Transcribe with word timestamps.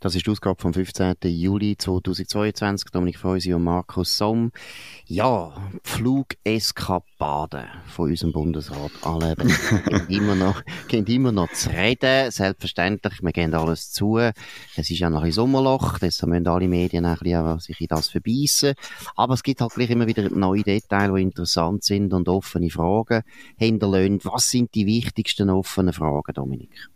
Das 0.00 0.14
ist 0.14 0.26
die 0.26 0.30
Ausgabe 0.30 0.62
vom 0.62 0.72
15. 0.72 1.16
Juli 1.24 1.76
2022. 1.76 2.90
Dominik 2.92 3.18
Feusi 3.18 3.52
und 3.52 3.64
Markus 3.64 4.16
Somm. 4.16 4.52
Ja, 5.06 5.70
Flugeskapaden 5.82 7.64
von 7.88 8.08
unserem 8.08 8.32
Bundesrat. 8.32 8.92
Alle 9.02 9.34
gehen 9.34 10.06
immer 10.08 10.36
noch, 10.36 10.62
gehen 10.86 11.04
immer 11.06 11.32
noch 11.32 11.50
zu 11.52 11.70
reden. 11.70 12.30
Selbstverständlich, 12.30 13.22
wir 13.22 13.32
gehen 13.32 13.52
alles 13.54 13.90
zu. 13.90 14.18
Es 14.18 14.88
ist 14.88 15.00
ja 15.00 15.10
noch 15.10 15.22
ein 15.22 15.32
Sommerloch, 15.32 15.98
deshalb 15.98 16.30
müssen 16.30 16.46
alle 16.46 16.68
Medien 16.68 17.04
ein 17.04 17.16
bisschen 17.18 17.58
sich 17.58 17.80
in 17.80 17.88
das 17.88 18.08
verbeissen. 18.08 18.74
Aber 19.16 19.34
es 19.34 19.42
gibt 19.42 19.60
halt 19.60 19.72
gleich 19.72 19.90
immer 19.90 20.06
wieder 20.06 20.30
neue 20.30 20.62
Details, 20.62 21.12
die 21.12 21.22
interessant 21.22 21.82
sind 21.82 22.12
und 22.12 22.28
offene 22.28 22.70
Fragen 22.70 23.24
hinterlassen. 23.56 24.20
Was 24.22 24.48
sind 24.48 24.76
die 24.76 24.86
wichtigsten 24.86 25.50
offenen 25.50 25.92
Fragen, 25.92 26.34
Dominik? 26.34 26.88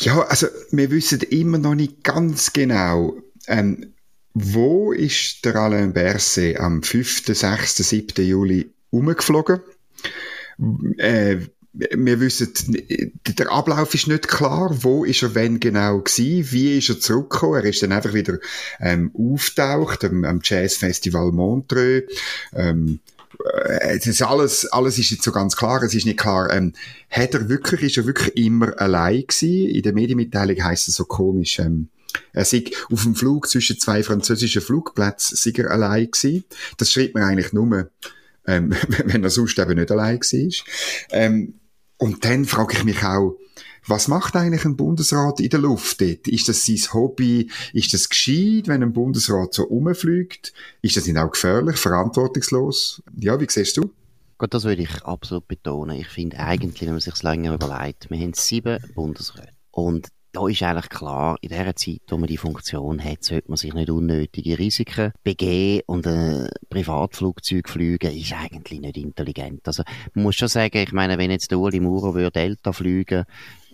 Ja, 0.00 0.22
also 0.22 0.46
wir 0.70 0.90
wissen 0.92 1.20
immer 1.22 1.58
noch 1.58 1.74
nicht 1.74 2.04
ganz 2.04 2.52
genau, 2.52 3.16
ähm, 3.48 3.94
wo 4.32 4.92
ist 4.92 5.44
der 5.44 5.56
Alain 5.56 5.92
Berset 5.92 6.60
am 6.60 6.84
5., 6.84 7.26
6., 7.26 7.76
7. 7.78 8.24
Juli 8.24 8.70
umgeflogen? 8.90 9.60
Äh, 10.98 11.38
wir 11.72 12.20
wissen, 12.20 12.52
der 13.26 13.50
Ablauf 13.50 13.92
ist 13.94 14.06
nicht 14.06 14.28
klar. 14.28 14.70
Wo 14.82 15.04
ist 15.04 15.22
er 15.22 15.34
wenn 15.34 15.58
genau 15.58 16.00
gewesen? 16.00 16.52
Wie 16.52 16.78
ist 16.78 16.90
er 16.90 17.00
zurückgekommen? 17.00 17.62
Er 17.62 17.64
ist 17.64 17.82
dann 17.82 17.92
einfach 17.92 18.14
wieder 18.14 18.38
ähm, 18.78 19.10
auftaucht 19.14 20.04
am, 20.04 20.24
am 20.24 20.40
Jazzfestival 20.42 21.32
Montreux. 21.32 22.04
Ähm, 22.54 23.00
äh, 23.64 23.98
das 23.98 24.22
alles, 24.22 24.66
alles 24.66 24.98
ist 24.98 25.10
nicht 25.10 25.22
so 25.22 25.32
ganz 25.32 25.56
klar. 25.56 25.82
Es 25.82 25.94
ist 25.94 26.06
nicht 26.06 26.18
klar, 26.18 26.52
ähm, 26.52 26.72
hat 27.10 27.34
er 27.34 27.48
wirklich, 27.48 27.82
ist 27.82 27.96
er 27.96 28.06
wirklich 28.06 28.36
immer 28.36 28.80
allein 28.80 29.24
gewesen? 29.26 29.68
In 29.68 29.82
der 29.82 29.92
Medienmitteilung 29.92 30.62
heisst 30.62 30.88
es 30.88 30.96
so 30.96 31.04
komisch, 31.04 31.58
ähm, 31.58 31.88
er 32.32 32.44
sei 32.44 32.64
auf 32.90 33.02
dem 33.02 33.14
Flug 33.14 33.48
zwischen 33.48 33.78
zwei 33.78 34.02
französischen 34.02 34.62
Flugplätzen 34.62 35.36
sei 35.36 35.52
er 35.62 35.70
allein 35.70 36.10
gewesen. 36.10 36.44
Das 36.76 36.92
schreibt 36.92 37.14
man 37.14 37.24
eigentlich 37.24 37.52
nur, 37.52 37.90
ähm, 38.46 38.74
wenn 39.04 39.24
er 39.24 39.30
sonst 39.30 39.58
eben 39.58 39.74
nicht 39.74 39.90
allein 39.90 40.18
war. 40.18 40.66
Ähm, 41.10 41.54
und 41.98 42.24
dann 42.24 42.44
frage 42.44 42.74
ich 42.76 42.84
mich 42.84 43.02
auch, 43.02 43.36
was 43.88 44.08
macht 44.08 44.36
eigentlich 44.36 44.64
ein 44.64 44.76
Bundesrat 44.76 45.40
in 45.40 45.50
der 45.50 45.60
Luft 45.60 46.00
dort? 46.00 46.28
Ist 46.28 46.48
das 46.48 46.66
sein 46.66 46.80
Hobby? 46.92 47.50
Ist 47.72 47.94
das 47.94 48.08
gescheit, 48.08 48.68
wenn 48.68 48.82
ein 48.82 48.92
Bundesrat 48.92 49.54
so 49.54 49.64
rumfliegt? 49.64 50.52
Ist 50.82 50.96
das 50.96 51.06
nicht 51.06 51.16
auch 51.16 51.30
gefährlich, 51.30 51.76
verantwortungslos? 51.76 53.02
Ja, 53.16 53.40
wie 53.40 53.46
siehst 53.48 53.76
du? 53.76 53.90
Gut, 54.38 54.54
das 54.54 54.64
würde 54.64 54.82
ich 54.82 55.04
absolut 55.04 55.48
betonen. 55.48 55.98
Ich 55.98 56.08
finde 56.08 56.38
eigentlich, 56.38 56.82
wenn 56.82 56.90
man 56.90 57.00
sich 57.00 57.22
länger 57.22 57.54
überlegt, 57.54 58.08
wir 58.08 58.18
haben 58.18 58.34
sieben 58.34 58.78
Bundesräte. 58.94 59.48
Und 59.72 60.08
da 60.32 60.46
ist 60.46 60.62
eigentlich 60.62 60.88
klar, 60.88 61.36
in 61.40 61.48
der 61.48 61.74
Zeit, 61.76 62.02
wo 62.08 62.16
man 62.16 62.26
die 62.26 62.36
Funktion 62.36 63.02
hat, 63.02 63.24
sollte 63.24 63.48
man 63.48 63.56
sich 63.56 63.72
nicht 63.72 63.90
unnötige 63.90 64.58
Risiken 64.58 65.12
begeben 65.22 65.82
und 65.86 66.06
ein 66.06 66.48
Privatflugzeug 66.68 67.68
fliegen 67.68 68.16
ist 68.16 68.32
eigentlich 68.32 68.80
nicht 68.80 68.96
intelligent. 68.96 69.66
Also, 69.66 69.82
man 70.14 70.24
muss 70.24 70.36
schon 70.36 70.48
sagen, 70.48 70.78
ich 70.78 70.92
meine, 70.92 71.18
wenn 71.18 71.30
jetzt 71.30 71.50
der 71.50 71.58
Uli 71.58 71.80
Maurer 71.80 72.14
würde 72.14 72.30
Delta 72.30 72.72
fliegen 72.72 73.24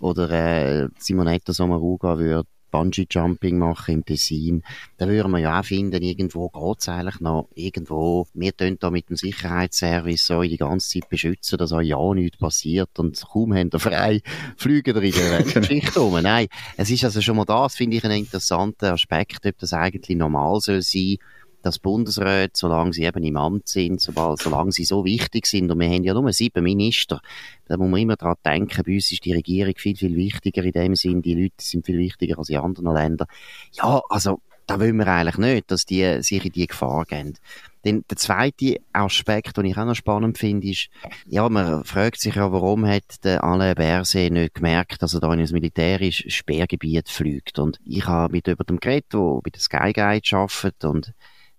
oder 0.00 0.30
äh, 0.30 0.88
Simonetta 0.98 1.52
Sommaruga 1.52 2.18
würde 2.18 2.48
Bungee-Jumping 2.74 3.56
machen 3.58 3.94
im 3.94 4.04
Tessin, 4.04 4.62
dann 4.98 5.08
würden 5.08 5.30
wir 5.30 5.38
ja 5.38 5.60
auch 5.60 5.64
finden, 5.64 6.02
irgendwo 6.02 6.48
geht's 6.48 6.88
eigentlich 6.88 7.20
noch, 7.20 7.48
irgendwo, 7.54 8.26
wir 8.34 8.56
tun 8.56 8.76
da 8.80 8.90
mit 8.90 9.08
dem 9.08 9.16
Sicherheitsservice 9.16 10.26
so 10.26 10.42
die 10.42 10.56
ganze 10.56 10.88
Zeit 10.88 11.08
beschützen, 11.08 11.58
dass 11.58 11.72
auch 11.72 11.80
ja 11.80 12.14
nichts 12.14 12.38
passiert 12.38 12.98
und 12.98 13.22
kaum 13.32 13.54
haben 13.54 13.72
wir 13.72 13.78
frei, 13.78 14.22
fliegen 14.56 14.94
wir 14.94 15.02
in 15.02 15.12
der. 15.12 15.44
Geschichte 15.54 16.00
um. 16.00 16.20
Nein, 16.20 16.48
es 16.76 16.90
ist 16.90 17.04
also 17.04 17.20
schon 17.20 17.36
mal 17.36 17.44
das, 17.44 17.76
finde 17.76 17.96
ich, 17.96 18.04
ein 18.04 18.10
interessanter 18.10 18.92
Aspekt, 18.92 19.46
ob 19.46 19.58
das 19.58 19.72
eigentlich 19.72 20.16
normal 20.16 20.60
soll 20.60 20.82
sein, 20.82 21.16
dass 21.64 21.78
Bundesräte, 21.78 22.52
solange 22.54 22.92
sie 22.92 23.04
eben 23.04 23.24
im 23.24 23.36
Amt 23.36 23.68
sind, 23.68 24.00
sobald, 24.00 24.40
solange 24.40 24.72
sie 24.72 24.84
so 24.84 25.04
wichtig 25.04 25.46
sind, 25.46 25.70
und 25.70 25.80
wir 25.80 25.88
haben 25.88 26.04
ja 26.04 26.12
nur 26.12 26.32
sieben 26.32 26.62
Minister, 26.62 27.20
da 27.66 27.76
muss 27.76 27.88
man 27.88 28.00
immer 28.00 28.16
daran 28.16 28.36
denken, 28.44 28.82
bei 28.84 28.94
uns 28.94 29.10
ist 29.10 29.24
die 29.24 29.32
Regierung 29.32 29.74
viel, 29.76 29.96
viel 29.96 30.14
wichtiger 30.14 30.62
in 30.62 30.72
dem 30.72 30.94
Sinn, 30.94 31.22
die 31.22 31.34
Leute 31.34 31.54
sind 31.58 31.86
viel 31.86 31.98
wichtiger 31.98 32.38
als 32.38 32.50
in 32.50 32.58
anderen 32.58 32.92
Ländern. 32.92 33.28
Ja, 33.72 34.02
also, 34.10 34.40
da 34.66 34.78
wollen 34.78 34.96
wir 34.96 35.06
eigentlich 35.06 35.38
nicht, 35.38 35.70
dass 35.70 35.86
die 35.86 36.22
sich 36.22 36.44
in 36.44 36.52
die 36.52 36.66
Gefahr 36.66 37.04
gehen. 37.04 37.38
Denn 37.84 38.04
der 38.08 38.16
zweite 38.16 38.80
Aspekt, 38.92 39.56
den 39.56 39.66
ich 39.66 39.76
auch 39.76 39.84
noch 39.84 39.94
spannend 39.94 40.38
finde, 40.38 40.68
ist, 40.68 40.88
ja, 41.26 41.48
man 41.48 41.84
fragt 41.84 42.18
sich 42.18 42.34
ja, 42.34 42.50
warum 42.50 42.86
hat 42.86 43.24
der 43.24 43.44
Alain 43.44 43.74
Berset 43.74 44.32
nicht 44.32 44.54
gemerkt, 44.54 45.02
dass 45.02 45.12
er 45.12 45.20
da 45.20 45.32
in 45.34 45.40
ein 45.40 45.52
militärisches 45.52 46.32
Sperrgebiet 46.32 47.10
fliegt. 47.10 47.58
Und 47.58 47.78
ich 47.84 48.06
habe 48.06 48.32
mit 48.32 48.46
jemandem 48.46 48.80
geredet, 48.80 49.12
der 49.12 49.40
bei 49.42 49.50
der 49.50 49.60
Sky 49.60 49.92
Guide 49.92 50.36
arbeitet 50.36 50.84
und 50.84 51.12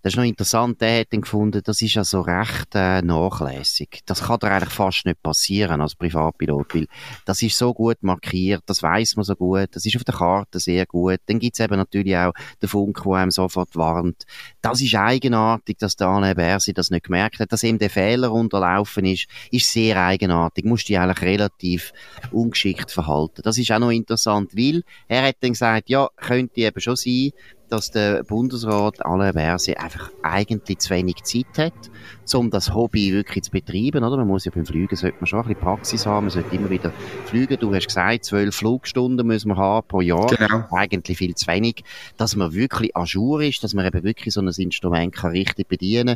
das 0.05 0.13
ist 0.13 0.17
noch 0.17 0.23
interessant, 0.23 0.79
der 0.81 0.99
hat 0.99 1.07
dann 1.09 1.21
gefunden, 1.21 1.61
das 1.65 1.81
ist 1.81 1.95
ja 1.95 2.03
so 2.03 2.21
recht 2.21 2.75
äh, 2.75 3.01
nachlässig. 3.01 4.01
Das 4.05 4.21
kann 4.21 4.37
dir 4.37 4.51
eigentlich 4.51 4.71
fast 4.71 5.03
nicht 5.07 5.23
passieren 5.23 5.81
als 5.81 5.95
Privatpilot, 5.95 6.75
weil 6.75 6.87
das 7.25 7.41
ist 7.41 7.57
so 7.57 7.73
gut 7.73 8.03
markiert, 8.03 8.61
das 8.67 8.83
weiß 8.83 9.15
man 9.15 9.23
so 9.23 9.35
gut, 9.35 9.69
das 9.71 9.83
ist 9.83 9.95
auf 9.95 10.03
der 10.03 10.13
Karte 10.13 10.59
sehr 10.59 10.85
gut. 10.85 11.21
Dann 11.25 11.39
gibt's 11.39 11.59
eben 11.59 11.77
natürlich 11.77 12.15
auch 12.15 12.33
den 12.61 12.69
Funk, 12.69 13.01
der 13.03 13.13
einem 13.13 13.31
sofort 13.31 13.75
warnt. 13.75 14.25
Das 14.61 14.79
ist 14.79 14.93
eigenartig, 14.93 15.79
dass 15.79 15.95
der 15.95 16.09
Alain 16.09 16.35
Bersi 16.35 16.71
das 16.71 16.91
nicht 16.91 17.05
gemerkt 17.05 17.39
hat, 17.39 17.51
dass 17.51 17.63
ihm 17.63 17.79
der 17.79 17.89
Fehler 17.89 18.31
unterlaufen 18.31 19.05
ist, 19.05 19.25
ist 19.49 19.71
sehr 19.71 19.99
eigenartig. 19.99 20.65
Musst 20.65 20.87
dich 20.87 20.99
eigentlich 20.99 21.23
relativ 21.23 21.93
ungeschickt 22.31 22.91
verhalten. 22.91 23.41
Das 23.43 23.57
ist 23.57 23.71
auch 23.71 23.79
noch 23.79 23.89
interessant, 23.89 24.55
weil 24.55 24.83
er 25.07 25.29
hat 25.29 25.37
dann 25.39 25.53
gesagt, 25.53 25.89
ja, 25.89 26.09
könnte 26.15 26.61
eben 26.61 26.79
schon 26.79 26.95
sein, 26.95 27.31
dass 27.69 27.91
der 27.91 28.23
Bundesrat 28.23 29.05
alle 29.05 29.33
Verse 29.33 29.79
einfach 29.79 30.11
eigentlich 30.23 30.79
zu 30.79 30.89
wenig 30.91 31.23
Zeit 31.23 31.57
hat, 31.57 31.91
um 32.33 32.49
das 32.49 32.73
Hobby 32.73 33.13
wirklich 33.13 33.43
zu 33.43 33.51
betreiben, 33.51 34.03
oder? 34.03 34.17
Man 34.17 34.27
muss 34.27 34.45
ja 34.45 34.51
beim 34.53 34.65
Fliegen, 34.65 34.95
sollte 34.95 35.17
man 35.19 35.27
schon 35.27 35.39
ein 35.39 35.47
bisschen 35.47 35.61
Praxis 35.61 36.05
haben, 36.05 36.25
man 36.25 36.31
sollte 36.31 36.55
immer 36.55 36.69
wieder 36.69 36.91
fliegen. 37.25 37.57
Du 37.59 37.73
hast 37.73 37.87
gesagt, 37.87 38.25
zwölf 38.25 38.55
Flugstunden 38.55 39.25
müssen 39.25 39.49
wir 39.49 39.57
haben 39.57 39.87
pro 39.87 40.01
Jahr. 40.01 40.27
Genau. 40.27 40.65
Eigentlich 40.71 41.17
viel 41.17 41.35
zu 41.35 41.47
wenig. 41.47 41.83
Dass 42.17 42.35
man 42.35 42.53
wirklich 42.53 42.95
à 42.95 43.05
jour 43.05 43.41
ist, 43.41 43.63
dass 43.63 43.73
man 43.73 43.85
eben 43.85 44.03
wirklich 44.03 44.33
so 44.33 44.41
ein 44.41 44.47
Instrument 44.47 45.13
kann 45.13 45.31
richtig 45.31 45.67
bedienen 45.67 46.15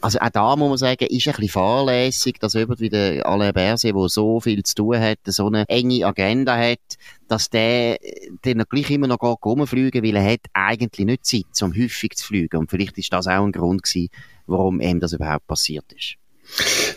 also 0.00 0.18
auch 0.18 0.30
da 0.30 0.56
muss 0.56 0.68
man 0.68 0.78
sagen, 0.78 1.06
ist 1.06 1.26
ein 1.26 1.32
bisschen 1.32 1.48
fahrlässig, 1.48 2.38
dass 2.38 2.54
jemand 2.54 2.80
wie 2.80 2.90
der 2.90 3.26
Alain 3.26 3.52
Berset, 3.52 3.94
der 3.94 4.08
so 4.08 4.40
viel 4.40 4.62
zu 4.62 4.74
tun 4.74 5.00
hat, 5.00 5.18
so 5.26 5.46
eine 5.46 5.68
enge 5.68 6.06
Agenda 6.06 6.56
hat, 6.56 6.78
dass 7.28 7.50
der 7.50 7.98
dann 8.42 8.64
gleich 8.68 8.90
immer 8.90 9.06
noch 9.06 9.20
rumfliegen, 9.20 10.02
weil 10.02 10.16
er 10.16 10.32
hat 10.32 10.40
eigentlich 10.52 11.06
nicht 11.06 11.26
Zeit, 11.26 11.62
um 11.62 11.74
häufig 11.74 12.16
zu 12.16 12.26
fliegen. 12.26 12.56
Und 12.58 12.70
vielleicht 12.70 12.98
ist 12.98 13.12
das 13.12 13.26
auch 13.26 13.44
ein 13.44 13.52
Grund 13.52 13.82
gewesen, 13.82 14.08
warum 14.46 14.80
ihm 14.80 15.00
das 15.00 15.12
überhaupt 15.12 15.46
passiert 15.46 15.92
ist. 15.92 16.16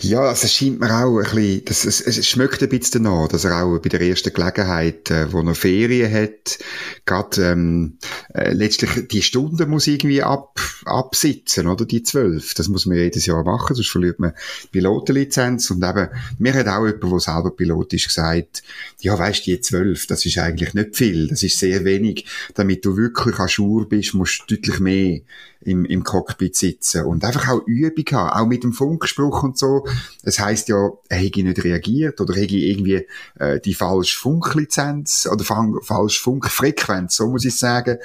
Ja, 0.02 0.22
also 0.22 0.46
es 0.46 0.54
scheint 0.54 0.80
mir 0.80 0.92
auch 0.92 1.18
ein 1.18 1.24
bisschen, 1.24 1.66
das, 1.66 1.86
es, 1.86 2.02
es 2.02 2.28
schmeckt 2.28 2.62
ein 2.62 2.70
bisschen 2.70 3.04
danach, 3.04 3.28
dass 3.30 3.46
er 3.46 3.64
auch 3.64 3.80
bei 3.80 3.90
der 3.90 4.02
ersten 4.02 4.32
Gelegenheit, 4.32 5.10
äh, 5.10 5.32
wo 5.34 5.42
er 5.42 5.56
Ferien 5.56 6.14
hat, 6.14 6.60
gerade 7.06 7.52
ähm, 7.52 7.98
äh, 8.34 8.54
letztlich 8.54 9.08
die 9.08 9.22
Stunden 9.22 9.70
muss 9.70 9.88
irgendwie 9.88 10.22
ab, 10.22 10.60
absitzen, 10.86 11.68
oder? 11.68 11.86
Die 11.86 12.04
zwölf. 12.04 12.54
Das 12.54 12.68
muss 12.68 12.86
man 12.86 12.98
jedes 12.98 13.26
Jahr 13.26 13.44
machen, 13.44 13.76
sonst 13.76 13.90
verliert 13.90 14.20
man 14.20 14.34
Pilotenlizenz. 14.72 15.72
Und 15.72 15.84
eben, 15.84 16.10
mir 16.38 16.54
hat 16.54 16.68
auch 16.68 16.86
jemand, 16.86 17.04
der 17.12 17.20
selber 17.20 17.52
Pilot 17.52 17.94
ist, 17.94 18.08
gesagt, 18.08 18.64
ja, 19.02 19.18
weißt 19.18 19.48
die 19.48 19.60
zwölf, 19.62 20.06
das 20.08 20.26
ist 20.26 20.38
eigentlich 20.38 20.74
nicht 20.74 20.96
viel, 20.96 21.28
das 21.28 21.42
ist 21.42 21.58
sehr 21.58 21.84
wenig. 21.86 22.26
Damit 22.54 22.86
du 22.86 22.98
wirklich 22.98 23.40
an 23.40 23.50
Schur 23.50 23.90
bist, 23.90 24.14
musst 24.14 24.44
du 24.48 24.56
deutlich 24.56 24.80
mehr 24.80 25.22
im, 25.62 25.86
im 25.86 26.04
Cockpit 26.04 26.56
sitzen 26.56 27.04
und 27.04 27.24
einfach 27.24 27.50
auch 27.50 27.68
Übung 27.68 28.06
haben, 28.12 28.30
auch 28.30 28.48
mit 28.48 28.64
dem 28.64 28.72
Funkspruch 28.72 29.44
und 29.44 29.58
so. 29.58 29.86
Es 30.24 30.40
heißt 30.40 30.70
ja, 30.70 30.90
er 31.10 31.18
hätte 31.18 31.44
nicht 31.44 31.64
reagiert 31.64 32.22
oder 32.22 32.34
hätte 32.34 32.56
irgendwie 32.56 33.06
äh, 33.40 33.60
die 33.60 33.74
falsche 33.74 34.18
Funklizenz 34.18 35.28
oder 35.30 35.44
falsche 35.44 36.22
Funkfrequenz, 36.22 37.18
so 37.18 37.28
muss 37.28 37.46
ich 37.46 37.58
sagen, 37.58 37.98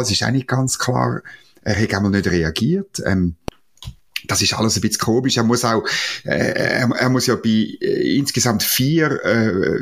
Es 0.00 0.10
ist 0.10 0.22
auch 0.22 0.30
nicht 0.30 0.48
ganz 0.48 0.78
klar, 0.78 1.22
er 1.62 1.74
hätte 1.74 1.96
einmal 1.96 2.12
nicht 2.12 2.26
reagiert. 2.26 3.02
Ähm, 3.04 3.36
das 4.26 4.42
ist 4.42 4.54
alles 4.54 4.76
ein 4.76 4.80
bisschen 4.80 5.00
komisch. 5.00 5.36
Er 5.36 5.44
muss 5.44 5.64
auch, 5.64 5.84
äh, 6.24 6.30
er, 6.30 6.90
er 6.90 7.08
muss 7.08 7.26
ja 7.26 7.36
bei 7.36 7.76
äh, 7.80 8.16
insgesamt 8.16 8.62
vier 8.62 9.24
äh, 9.24 9.80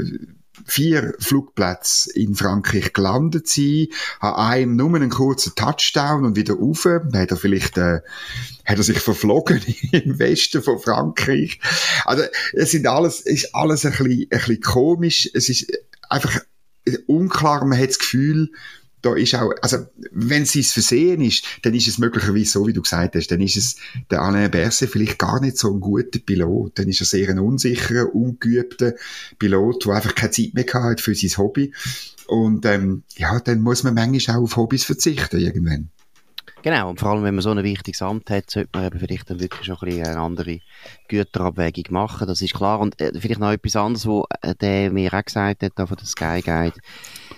vier 0.65 1.15
Flugplätze 1.19 2.11
in 2.15 2.35
Frankreich 2.35 2.93
gelandet 2.93 3.49
sein, 3.49 3.89
an 4.21 4.35
einem 4.35 4.77
nur 4.77 4.95
einen 4.95 5.11
kurzen 5.11 5.55
Touchdown 5.55 6.25
und 6.25 6.37
wieder 6.37 6.55
rauf. 6.55 6.83
Dann 6.85 7.17
hat 7.17 7.31
er 7.31 7.37
vielleicht, 7.37 7.79
äh, 7.79 8.01
hat 8.65 8.79
er 8.79 8.83
sich 8.83 8.99
verflogen 8.99 9.61
im 9.93 10.19
Westen 10.19 10.63
von 10.63 10.79
Frankreich. 10.79 11.61
Also, 12.05 12.25
es 12.53 12.71
sind 12.71 12.87
alles, 12.87 13.21
ist 13.21 13.55
alles 13.55 13.85
ein 13.85 13.93
bisschen, 13.93 14.23
ein 14.23 14.29
bisschen 14.29 14.61
komisch. 14.61 15.31
Es 15.35 15.49
ist 15.49 15.71
einfach 16.09 16.41
unklar. 17.07 17.65
Man 17.65 17.79
hat 17.79 17.91
das 17.91 17.99
Gefühl, 17.99 18.51
da 19.07 19.15
ist 19.15 19.35
auch, 19.37 19.53
also, 19.63 19.87
wenn 20.11 20.43
es 20.43 20.57
ins 20.57 20.73
Versehen 20.73 21.21
ist, 21.21 21.45
dann 21.63 21.75
ist 21.75 21.87
es 21.87 21.99
möglicherweise 21.99 22.51
so, 22.51 22.67
wie 22.67 22.73
du 22.73 22.83
gesagt 22.83 23.15
hast, 23.15 23.31
dann 23.31 23.41
ist 23.41 23.57
es 23.57 23.77
der 24.11 24.21
Alain 24.21 24.51
Berset 24.51 24.91
vielleicht 24.91 25.19
gar 25.19 25.41
nicht 25.41 25.59
so 25.59 25.73
ein 25.73 25.81
guter 25.81 26.19
Pilot. 26.19 26.79
Dann 26.79 26.89
ist 26.89 27.01
er 27.01 27.07
sehr 27.07 27.29
ein 27.29 27.39
unsicherer, 27.39 28.13
ungeübter 28.13 28.95
Pilot, 29.39 29.87
der 29.87 29.95
einfach 29.95 30.15
keine 30.17 30.33
Zeit 30.33 30.55
mehr 30.55 30.67
hat 30.73 31.01
für 31.01 31.15
sein 31.15 31.37
Hobby. 31.39 31.73
Und, 32.27 32.67
ähm, 32.67 33.05
ja, 33.17 33.39
dann 33.39 33.61
muss 33.61 33.85
man 33.85 33.95
manchmal 33.95 34.39
auch 34.39 34.43
auf 34.43 34.57
Hobbys 34.57 34.83
verzichten, 34.83 35.39
irgendwann. 35.39 35.91
Genau, 36.63 36.91
und 36.91 36.99
vor 36.99 37.11
allem, 37.11 37.23
wenn 37.23 37.37
man 37.37 37.43
so 37.43 37.51
ein 37.51 37.63
wichtiges 37.63 38.03
Amt 38.03 38.29
hat, 38.29 38.51
sollte 38.51 38.71
man 38.75 38.87
eben 38.87 38.99
vielleicht 38.99 39.31
dann 39.31 39.39
wirklich 39.39 39.67
schon 39.67 39.77
ein 39.81 40.05
eine 40.05 40.19
andere 40.19 40.59
Güterabwägung 41.07 41.85
machen, 41.91 42.27
das 42.27 42.43
ist 42.43 42.55
klar. 42.55 42.81
Und 42.81 43.01
äh, 43.01 43.13
vielleicht 43.21 43.39
noch 43.39 43.53
etwas 43.53 43.77
anderes, 43.77 44.05
was 44.05 44.25
äh, 44.43 44.57
der 44.57 44.91
mir 44.91 45.15
auch 45.15 45.25
gesagt 45.25 45.63
hat, 45.63 45.73
von 45.77 45.97
der 45.97 46.07
Sky 46.07 46.43
Guide, 46.43 46.75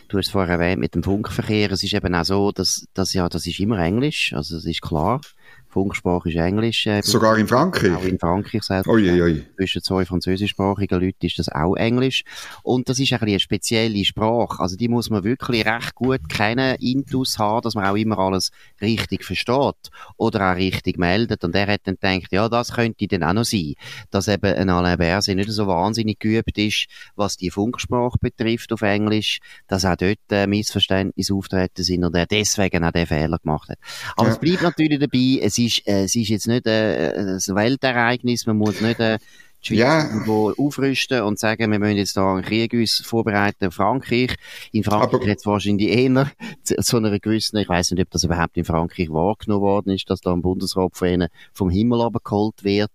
du 0.08 0.19
hast 0.19 0.26
es 0.26 0.32
vorher 0.32 0.55
erwähnt, 0.55 0.81
mit 0.81 0.94
dem 0.94 1.02
Funkverkehr, 1.02 1.70
es 1.70 1.82
ist 1.82 1.94
eben 1.94 2.14
auch 2.14 2.25
so, 2.25 2.52
dass, 2.52 2.87
dass 2.94 3.12
ja, 3.12 3.28
das 3.28 3.46
ist 3.46 3.60
immer 3.60 3.78
Englisch, 3.78 4.32
also 4.34 4.56
das 4.56 4.64
ist 4.64 4.82
klar. 4.82 5.20
Funksprache 5.69 6.31
ist 6.31 6.37
Englisch. 6.37 6.87
Äh, 6.87 7.03
Sogar 7.03 7.38
in 7.38 7.47
Frankreich? 7.47 7.94
Auch 7.94 8.05
in 8.05 8.19
Frankreich 8.19 8.62
selbst. 8.62 8.88
Oi, 8.88 9.23
oi. 9.23 9.44
Zwischen 9.56 9.82
zwei 9.82 10.05
französischsprachigen 10.05 11.00
Leuten 11.00 11.26
ist 11.26 11.38
das 11.38 11.49
auch 11.49 11.76
Englisch. 11.76 12.25
Und 12.62 12.88
das 12.88 12.99
ist 12.99 13.12
ein 13.12 13.20
eine 13.20 13.41
spezielle 13.41 14.05
Sprache. 14.05 14.61
Also 14.61 14.76
die 14.76 14.88
muss 14.88 15.11
man 15.11 15.25
wirklich 15.25 15.67
recht 15.67 15.94
gut 15.94 16.29
kennen, 16.29 16.76
intus 16.81 17.38
haben, 17.38 17.62
dass 17.62 17.75
man 17.75 17.87
auch 17.87 17.97
immer 17.97 18.19
alles 18.19 18.50
richtig 18.81 19.25
versteht 19.25 19.91
oder 20.17 20.53
auch 20.53 20.56
richtig 20.56 20.99
meldet. 20.99 21.44
Und 21.44 21.55
er 21.55 21.67
hat 21.67 21.82
dann 21.85 21.97
gedacht, 21.97 22.32
ja, 22.32 22.49
das 22.49 22.73
könnte 22.73 23.06
dann 23.06 23.23
auch 23.23 23.32
noch 23.32 23.44
sein, 23.44 23.75
dass 24.11 24.29
eben 24.29 24.55
ein 24.55 24.70
Alain 24.70 24.99
Berset 24.99 25.37
nicht 25.37 25.50
so 25.50 25.67
wahnsinnig 25.67 26.19
geübt 26.19 26.56
ist, 26.59 26.87
was 27.15 27.37
die 27.37 27.50
Funksprache 27.50 28.19
betrifft 28.20 28.73
auf 28.73 28.82
Englisch, 28.82 29.38
dass 29.67 29.85
auch 29.85 29.97
dort 29.97 30.19
äh, 30.31 30.47
Missverständnisse 30.47 31.35
auftreten 31.35 31.82
sind 31.82 32.05
und 32.05 32.15
er 32.15 32.26
deswegen 32.26 32.85
auch 32.85 32.93
den 32.93 33.06
Fehler 33.06 33.38
gemacht 33.38 33.69
hat. 33.69 33.79
Aber 34.17 34.29
ja. 34.29 34.35
es 34.35 34.41
bleibt 34.41 34.62
natürlich 34.62 34.99
dabei, 34.99 35.41
es 35.43 35.57
ist, 35.58 35.87
äh, 35.87 36.05
es 36.05 36.16
ist 36.16 36.28
jetzt 36.28 36.46
nicht 36.46 36.66
äh, 36.66 37.12
ein 37.16 37.38
Weltereignis, 37.38 38.46
man 38.46 38.56
muss 38.56 38.81
nicht 38.81 39.00
äh, 39.00 39.19
die 39.62 39.66
Schweiz 39.66 39.78
ja. 39.78 40.05
irgendwo 40.05 40.52
aufrüsten 40.56 41.22
und 41.22 41.38
sagen, 41.38 41.70
wir 41.72 41.78
müssen 41.78 41.96
jetzt 41.96 42.16
da 42.16 42.34
einen 42.34 42.43
Krieg 42.43 42.72
uns 42.72 42.99
vorbereiten 43.05 43.66
auf 43.66 43.75
Frankreich. 43.75 44.34
In 44.72 44.84
Frankreich 44.84 45.28
hat 45.28 45.38
es 45.38 45.46
wahrscheinlich 45.46 45.88
eher 45.88 46.31
zu 46.62 46.96
einer 46.96 47.19
gewissen, 47.19 47.56
ich 47.58 47.69
weiß 47.69 47.90
nicht, 47.90 48.02
ob 48.02 48.10
das 48.10 48.25
überhaupt 48.25 48.56
in 48.56 48.64
Frankreich 48.64 49.10
wahrgenommen 49.10 49.62
worden 49.62 49.94
ist, 49.94 50.08
dass 50.10 50.20
da 50.20 50.32
ein 50.32 50.43
Bundesrat 50.43 50.96
von 50.96 51.08
ihnen 51.08 51.28
vom 51.52 51.70
Himmel 51.70 52.02
abgeholt 52.02 52.62
wird. 52.62 52.93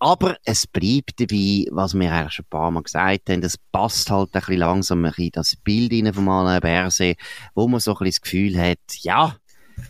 Aber 0.00 0.36
es 0.44 0.66
bleibt 0.66 1.18
dabei, 1.18 1.66
was 1.72 1.98
wir 1.98 2.12
eigentlich 2.12 2.34
schon 2.34 2.44
ein 2.44 2.50
paar 2.50 2.70
Mal 2.70 2.82
gesagt 2.82 3.30
haben, 3.30 3.42
es 3.42 3.58
passt 3.72 4.10
halt 4.10 4.28
ein 4.28 4.40
bisschen 4.40 4.58
langsam 4.58 5.04
in 5.04 5.30
das 5.32 5.56
Bild 5.56 5.92
rein 5.92 6.14
vom 6.14 6.28
Alain 6.28 6.60
Berset, 6.60 7.18
wo 7.54 7.66
man 7.66 7.80
so 7.80 7.92
ein 7.92 8.04
bisschen 8.04 8.10
das 8.10 8.20
Gefühl 8.20 8.58
hat, 8.60 8.78
ja, 9.00 9.36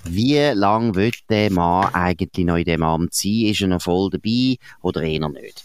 wie 0.04 0.38
lange 0.38 0.94
wird 0.94 1.16
der 1.28 1.50
Mann 1.50 1.92
eigentlich 1.94 2.46
noch 2.46 2.56
in 2.56 2.64
dem 2.64 2.82
Amt 2.82 3.14
sein? 3.14 3.46
Ist 3.46 3.60
er 3.60 3.68
noch 3.68 3.82
voll 3.82 4.10
dabei 4.10 4.56
oder 4.82 5.02
eher 5.02 5.28
nicht? 5.28 5.64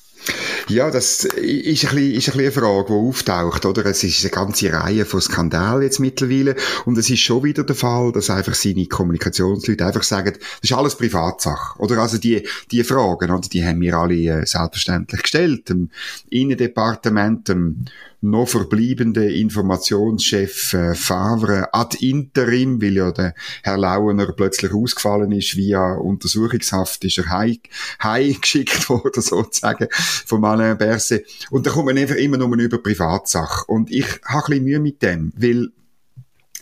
Ja, 0.68 0.92
das 0.92 1.26
ist 1.26 1.86
ein 1.86 1.96
bisschen, 1.96 2.14
ist 2.14 2.30
ein 2.30 2.38
bisschen 2.38 2.40
eine 2.40 2.52
Frage, 2.52 2.88
die 2.88 2.94
auftaucht, 2.94 3.66
oder? 3.66 3.86
Es 3.86 4.04
ist 4.04 4.22
eine 4.22 4.32
ganze 4.32 4.72
Reihe 4.72 5.06
von 5.06 5.22
Skandalen 5.22 5.84
jetzt 5.84 6.00
mittlerweile. 6.00 6.56
Und 6.86 6.98
es 6.98 7.10
ist 7.10 7.20
schon 7.20 7.44
wieder 7.44 7.64
der 7.64 7.76
Fall, 7.76 8.12
dass 8.12 8.30
einfach 8.30 8.54
seine 8.54 8.86
Kommunikationsleute 8.86 9.86
einfach 9.86 10.04
sagen, 10.04 10.34
das 10.34 10.70
ist 10.70 10.74
alles 10.74 10.96
Privatsache, 10.96 11.80
oder? 11.80 11.98
Also 12.00 12.18
die, 12.18 12.48
die 12.72 12.84
Fragen, 12.84 13.32
oder? 13.32 13.48
Die 13.48 13.66
haben 13.66 13.82
wir 13.82 13.96
alle 13.96 14.16
äh, 14.16 14.46
selbstverständlich 14.46 15.22
gestellt. 15.24 15.70
Im 15.70 15.90
Innendepartement, 16.30 17.50
im 17.50 17.86
noch 18.24 18.48
verbleibende 18.48 19.32
Informationschef 19.34 20.74
äh, 20.74 20.96
Favre 20.96 21.74
ad 21.74 21.98
interim, 22.00 22.82
weil 22.82 22.96
ja 22.96 23.12
der 23.12 23.36
Herr 23.64 23.78
Lauener 23.78 24.32
plötzlich 24.32 24.74
ausgefallen 24.74 25.34
ist, 25.34 25.58
via 25.58 25.96
Untersuchungshaft 25.96 27.04
ist 27.04 27.18
er 27.18 27.30
heim, 27.30 27.58
heim 28.02 28.38
geschickt 28.40 28.90
worden, 28.90 29.22
sozusagen, 29.22 29.88
von 29.92 30.40
Alain 30.46 30.78
Berset. 30.78 31.26
Und 31.50 31.66
da 31.66 31.72
kommt 31.72 31.88
man 31.88 31.98
einfach 31.98 32.16
immer 32.16 32.38
nur 32.38 32.58
über 32.58 32.78
Privatsache. 32.78 33.66
Und 33.68 33.92
ich 33.92 34.06
habe 34.26 34.46
ein 34.46 34.50
bisschen 34.50 34.64
Mühe 34.64 34.80
mit 34.80 35.02
dem, 35.02 35.34
weil 35.36 35.70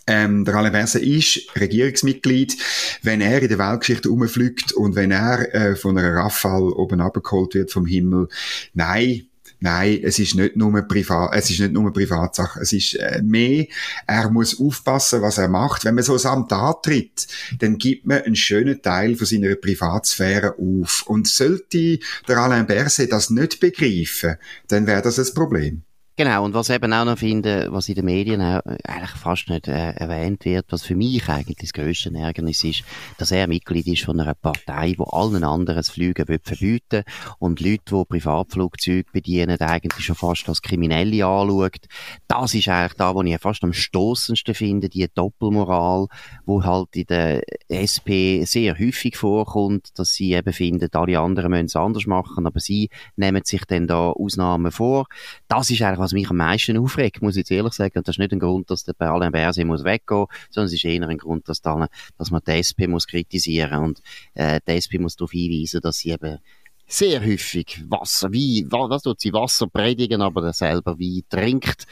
ähm, 0.08 0.46
der 0.46 0.56
Alain 0.56 0.72
Berset 0.72 1.04
ist 1.04 1.56
Regierungsmitglied. 1.60 2.58
Wenn 3.04 3.22
er 3.22 3.42
in 3.42 3.50
der 3.50 3.60
Weltgeschichte 3.60 4.10
umfliegt 4.10 4.74
und 4.74 4.96
wenn 4.96 5.12
er 5.12 5.54
äh, 5.54 5.76
von 5.76 5.98
einer 5.98 6.16
Rafale 6.16 6.74
oben 6.74 7.02
abgeholt 7.02 7.54
wird 7.54 7.72
vom 7.72 7.86
Himmel, 7.86 8.28
nein, 8.74 9.28
Nein, 9.64 10.00
es 10.02 10.18
ist 10.18 10.34
nicht 10.34 10.56
nur 10.56 10.82
privat, 10.82 11.36
es 11.36 11.52
ist 11.52 11.60
nicht 11.60 11.72
nur 11.72 11.94
Privatsache. 11.94 12.60
Es 12.62 12.74
ist 12.74 12.96
äh, 12.96 13.22
mehr, 13.24 13.68
er 14.08 14.32
muss 14.32 14.60
aufpassen, 14.60 15.22
was 15.22 15.38
er 15.38 15.50
macht. 15.50 15.86
Wenn 15.86 15.94
man 15.94 16.04
so 16.04 16.18
ein 16.18 16.26
Amt 16.26 16.52
antritt, 16.52 17.28
dann 17.60 17.78
gibt 17.78 18.08
man 18.08 18.24
einen 18.24 18.36
schönen 18.36 18.82
Teil 18.82 19.16
von 19.16 19.28
seiner 19.28 19.54
Privatsphäre 19.54 20.56
auf. 20.58 21.04
Und 21.06 21.28
sollte 21.28 22.00
der 22.28 22.38
Alain 22.38 22.66
Berset 22.66 23.12
das 23.12 23.30
nicht 23.30 23.60
begreifen, 23.60 24.38
dann 24.68 24.88
wäre 24.88 25.04
das 25.04 25.20
ein 25.20 25.32
Problem. 25.36 25.84
Genau, 26.18 26.44
und 26.44 26.54
was 26.54 26.70
eben 26.70 26.92
auch 26.92 27.06
noch 27.06 27.18
finde, 27.18 27.68
was 27.72 27.88
in 27.88 27.96
den 27.96 28.04
Medien 28.04 28.42
auch 28.42 28.60
eigentlich 28.84 29.12
fast 29.12 29.48
nicht 29.48 29.70
äh, 29.70 29.92
erwähnt 29.92 30.44
wird, 30.44 30.66
was 30.70 30.84
für 30.84 30.96
mich 30.96 31.30
eigentlich 31.30 31.58
das 31.58 31.72
grösste 31.72 32.14
Ärgernis 32.14 32.66
ist, 32.66 32.84
dass 33.18 33.32
er 33.32 33.48
Mitglied 33.48 33.88
ist 33.88 34.04
von 34.04 34.20
einer 34.20 34.36
Partei, 34.36 34.94
wo 34.98 35.06
allen 35.06 35.46
anderen 35.46 35.78
das 35.78 35.90
Fliegen 35.90 36.28
will 36.28 36.42
verbieten 36.44 37.04
und 37.40 37.62
Leute, 37.62 37.82
die 37.92 38.06
Privatflugzeuge 38.06 39.06
bedienen, 39.14 39.60
eigentlich 39.62 40.06
schon 40.06 40.18
fast 40.18 40.50
als 40.50 40.62
Kriminelle 40.62 41.26
anschaut. 41.26 41.88
Das 42.28 42.54
ist 42.56 42.68
eigentlich 42.68 42.98
da, 42.98 43.16
wo 43.16 43.24
ich 43.24 43.40
fast 43.40 43.64
am 43.64 43.72
stoßendsten 43.72 44.54
finde, 44.54 44.90
die 44.90 45.08
Doppelmoral, 45.16 46.08
wo 46.46 46.62
halt 46.62 46.90
in 46.94 47.06
der 47.06 47.42
SP 47.72 48.44
sehr 48.44 48.78
häufig 48.78 49.16
vorkommt, 49.16 49.98
dass 49.98 50.10
sie 50.10 50.34
eben 50.34 50.52
finden, 50.52 50.90
alle 50.92 51.20
anderen 51.20 51.52
müssen 51.52 51.68
es 51.68 51.76
anders 51.78 52.06
machen, 52.06 52.46
aber 52.46 52.60
sie 52.60 52.90
nehmen 53.16 53.44
sich 53.46 53.64
dann 53.66 53.88
da 53.88 54.10
Ausnahmen 54.10 54.74
vor. 54.74 55.06
Das 55.48 55.70
ist 55.70 55.82
eigentlich 55.82 56.01
was 56.02 56.12
mich 56.12 56.30
am 56.30 56.38
meisten 56.38 56.78
aufregt, 56.78 57.22
muss 57.22 57.36
ich 57.36 57.42
jetzt 57.42 57.52
ehrlich 57.52 57.74
sagen. 57.74 57.98
Und 57.98 58.08
das 58.08 58.16
ist 58.16 58.20
nicht 58.20 58.34
ein 58.34 58.40
Grund, 58.40 58.70
dass 58.70 58.84
der 58.84 59.00
Alain 59.00 59.32
Berset 59.32 59.66
muss 59.66 59.84
weggehen, 59.84 60.26
sondern 60.50 60.68
es 60.68 60.74
ist 60.74 60.84
eher 60.84 61.08
ein 61.08 61.18
Grund, 61.18 61.48
dass, 61.48 61.62
da, 61.62 61.88
dass 62.18 62.32
man 62.32 62.42
die 62.46 62.52
SP 62.60 62.88
muss 62.88 63.08
kritisieren 63.08 63.84
und 63.84 64.02
äh, 64.34 64.60
die 64.68 64.74
SP 64.76 65.00
muss 65.00 65.16
darauf 65.16 65.32
hinweisen, 65.32 65.82
dass 65.82 66.00
sie 66.00 66.12
eben 66.12 66.40
sehr 66.88 67.24
häufig 67.24 67.84
Wasser, 67.88 68.34
wie, 68.34 68.66
was 68.70 69.04
tut 69.04 69.22
sie 69.22 69.32
Wasser 69.32 69.68
predigen, 69.68 70.22
aber 70.22 70.52
selber 70.52 71.00
wie 71.00 71.24
trinkt. 71.30 71.86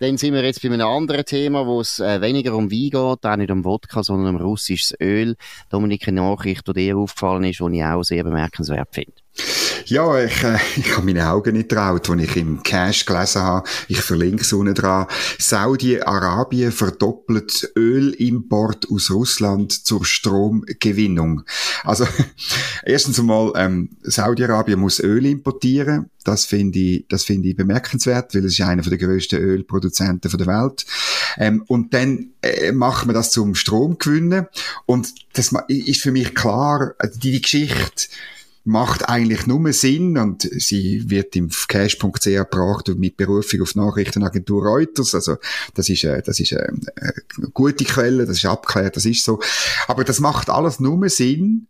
Dann 0.00 0.16
sind 0.16 0.34
wir 0.34 0.44
jetzt 0.44 0.62
bei 0.62 0.68
einem 0.68 0.86
anderen 0.86 1.24
Thema, 1.24 1.66
wo 1.66 1.80
es 1.80 1.98
äh, 1.98 2.20
weniger 2.20 2.54
um 2.54 2.70
Wein 2.70 2.90
geht, 2.90 2.94
auch 3.26 3.36
nicht 3.36 3.50
um 3.50 3.64
Wodka, 3.64 4.04
sondern 4.04 4.36
um 4.36 4.40
russisches 4.40 4.94
Öl. 5.00 5.34
Dominik, 5.70 6.06
eine 6.06 6.20
Nachricht, 6.20 6.68
die 6.68 6.72
dir 6.72 6.96
aufgefallen 6.96 7.44
ist, 7.44 7.58
die 7.58 7.76
ich 7.78 7.84
auch 7.84 8.04
sehr 8.04 8.22
bemerkenswert 8.22 8.90
finde. 8.92 9.12
Ja, 9.88 10.22
ich, 10.22 10.44
äh, 10.44 10.58
ich 10.76 10.94
habe 10.96 11.06
meine 11.06 11.30
Augen 11.30 11.56
nicht 11.56 11.70
traut, 11.70 12.10
als 12.10 12.22
ich 12.22 12.36
im 12.36 12.62
Cash 12.62 13.06
gelesen 13.06 13.40
habe. 13.40 13.68
Ich 13.88 14.02
verlinke 14.02 14.42
es 14.42 14.52
unten 14.52 14.74
dran. 14.74 15.06
Saudi-Arabien 15.38 16.72
verdoppelt 16.72 17.72
Ölimport 17.74 18.86
aus 18.90 19.10
Russland 19.10 19.72
zur 19.86 20.04
Stromgewinnung. 20.04 21.42
Also, 21.84 22.06
erstens 22.84 23.18
einmal, 23.18 23.52
ähm, 23.56 23.88
Saudi-Arabien 24.02 24.78
muss 24.78 25.00
Öl 25.00 25.24
importieren. 25.24 26.10
Das 26.22 26.44
finde 26.44 26.78
ich, 26.78 27.06
das 27.08 27.24
finde 27.24 27.48
ich 27.48 27.56
bemerkenswert, 27.56 28.34
weil 28.34 28.44
es 28.44 28.58
ist 28.58 28.60
einer 28.60 28.82
der 28.82 28.98
grössten 28.98 29.36
Ölproduzenten 29.36 30.30
der 30.30 30.46
Welt. 30.46 30.84
Ähm, 31.38 31.64
und 31.66 31.94
dann 31.94 32.32
äh, 32.42 32.72
macht 32.72 33.06
man 33.06 33.14
das 33.14 33.30
zum 33.30 33.54
Stromgewinnen. 33.54 34.48
Und 34.84 35.14
das 35.32 35.50
ist 35.68 36.02
für 36.02 36.12
mich 36.12 36.34
klar, 36.34 36.94
die, 37.14 37.30
die 37.30 37.40
Geschichte, 37.40 38.08
macht 38.68 39.08
eigentlich 39.08 39.46
nur 39.46 39.72
Sinn 39.72 40.18
und 40.18 40.42
sie 40.42 41.08
wird 41.08 41.34
im 41.36 41.48
cash.ch 41.48 42.24
gebracht 42.24 42.88
mit 42.96 43.16
Berufung 43.16 43.62
auf 43.62 43.74
Nachrichtenagentur 43.74 44.62
Reuters. 44.62 45.14
Also 45.14 45.36
das 45.74 45.88
ist, 45.88 46.04
äh, 46.04 46.22
das 46.22 46.38
ist 46.38 46.52
äh, 46.52 46.68
eine 46.96 47.48
gute 47.52 47.84
Quelle, 47.84 48.26
das 48.26 48.36
ist 48.36 48.44
abgeklärt, 48.44 48.96
das 48.96 49.06
ist 49.06 49.24
so. 49.24 49.40
Aber 49.86 50.04
das 50.04 50.20
macht 50.20 50.50
alles 50.50 50.80
nur 50.80 51.08
Sinn, 51.08 51.66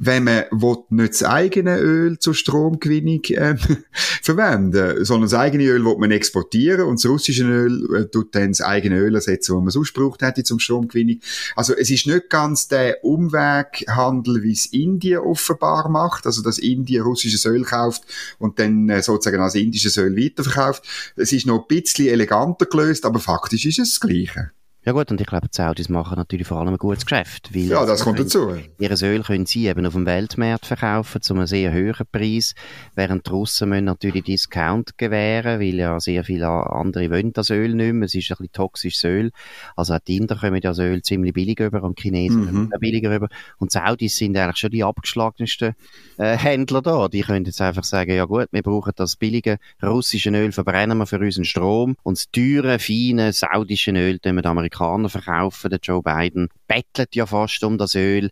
wenn 0.00 0.24
man 0.24 0.44
will, 0.52 0.76
nicht 0.90 1.14
das 1.14 1.24
eigene 1.24 1.78
Öl 1.78 2.20
zur 2.20 2.34
Stromgewinnung 2.34 3.24
äh, 3.24 3.56
verwenden 4.22 5.04
sondern 5.04 5.28
das 5.28 5.34
eigene 5.34 5.64
Öl 5.64 5.84
will 5.84 5.98
man 5.98 6.12
exportieren 6.12 6.86
und 6.86 7.02
das 7.02 7.10
russische 7.10 7.44
Öl 7.44 7.96
äh, 7.96 8.06
tut 8.06 8.32
dann 8.34 8.52
das 8.52 8.60
eigene 8.60 8.98
Öl 8.98 9.16
ersetzen, 9.16 9.54
das 9.54 9.62
man 9.62 9.70
sonst 9.70 9.92
braucht 9.92 10.22
hätte 10.22 10.44
zum 10.44 10.60
Stromgewinnung. 10.60 11.18
Also 11.56 11.74
es 11.74 11.90
ist 11.90 12.06
nicht 12.06 12.30
ganz 12.30 12.68
der 12.68 13.04
Umweghandel, 13.04 14.44
wie 14.44 14.52
es 14.52 14.66
Indien 14.66 15.18
offenbar 15.18 15.88
macht, 15.88 16.26
also 16.26 16.42
dass 16.42 16.58
Indien 16.58 17.02
russisches 17.02 17.44
Öl 17.44 17.64
kauft 17.64 18.04
und 18.38 18.60
dann 18.60 18.88
äh, 18.88 19.02
sozusagen 19.02 19.42
als 19.42 19.56
indisches 19.56 19.96
Öl 19.96 20.16
weiterverkauft. 20.16 20.84
Es 21.16 21.32
ist 21.32 21.46
noch 21.46 21.62
ein 21.62 21.66
bisschen 21.66 22.06
eleganter 22.06 22.66
gelöst, 22.66 23.04
aber 23.04 23.18
faktisch 23.18 23.66
ist 23.66 23.80
es 23.80 23.90
das 23.94 24.00
Gleiche. 24.00 24.52
Ja 24.88 24.94
gut, 24.94 25.10
und 25.10 25.20
ich 25.20 25.26
glaube, 25.26 25.48
die 25.48 25.54
Saudis 25.54 25.90
machen 25.90 26.16
natürlich 26.16 26.46
vor 26.46 26.60
allem 26.60 26.70
ein 26.70 26.78
gutes 26.78 27.04
Geschäft. 27.04 27.54
Weil 27.54 27.64
ja, 27.64 27.84
das 27.84 28.04
kommt 28.04 28.18
dazu. 28.18 28.56
Ihr 28.78 29.02
Öl 29.02 29.22
können 29.22 29.44
sie 29.44 29.66
eben 29.66 29.84
auf 29.84 29.92
dem 29.92 30.06
Weltmarkt 30.06 30.64
verkaufen 30.64 31.20
zu 31.20 31.34
einem 31.34 31.46
sehr 31.46 31.74
hohen 31.74 32.06
Preis, 32.10 32.54
während 32.94 33.26
die 33.26 33.30
Russen 33.30 33.68
müssen 33.68 33.84
natürlich 33.84 34.24
Discount 34.24 34.96
gewähren, 34.96 35.60
weil 35.60 35.74
ja 35.74 36.00
sehr 36.00 36.24
viele 36.24 36.48
andere 36.48 37.10
wollen 37.10 37.34
das 37.34 37.50
Öl 37.50 37.74
nicht 37.74 37.92
mehr. 37.92 38.06
Es 38.06 38.14
ist 38.14 38.30
ein 38.30 38.38
bisschen 38.38 38.52
toxisches 38.52 39.04
Öl. 39.04 39.30
Also 39.76 39.92
auch 39.92 39.98
die 39.98 40.16
Inder 40.16 40.36
kommen 40.36 40.58
das 40.58 40.78
Öl 40.78 41.02
ziemlich 41.02 41.34
billig 41.34 41.60
über 41.60 41.82
und 41.82 41.98
die 41.98 42.04
Chinesen 42.04 42.50
mhm. 42.50 42.72
billiger 42.80 43.14
über. 43.14 43.28
Und 43.58 43.74
die 43.74 43.78
Saudis 43.78 44.16
sind 44.16 44.38
eigentlich 44.38 44.56
schon 44.56 44.70
die 44.70 44.84
abgeschlagensten 44.84 45.74
äh, 46.16 46.38
Händler 46.38 46.80
da. 46.80 47.08
Die 47.08 47.20
können 47.20 47.44
jetzt 47.44 47.60
einfach 47.60 47.84
sagen, 47.84 48.12
ja 48.12 48.24
gut, 48.24 48.46
wir 48.52 48.62
brauchen 48.62 48.94
das 48.96 49.16
billige 49.16 49.58
russische 49.82 50.30
Öl, 50.30 50.50
verbrennen 50.50 50.96
wir 50.96 51.04
für 51.04 51.18
unseren 51.18 51.44
Strom 51.44 51.94
und 52.04 52.16
das 52.16 52.30
teure, 52.30 52.78
feine 52.78 53.34
saudische 53.34 53.90
Öl, 53.90 54.18
den 54.18 54.34
wir 54.34 54.40
den 54.40 54.77
Amerikanern 54.78 55.10
verkaufen. 55.10 55.70
Der 55.70 55.80
Joe 55.82 56.02
Biden 56.02 56.48
bettelt 56.66 57.14
ja 57.14 57.26
fast 57.26 57.62
um 57.64 57.78
das 57.78 57.94
Öl. 57.94 58.30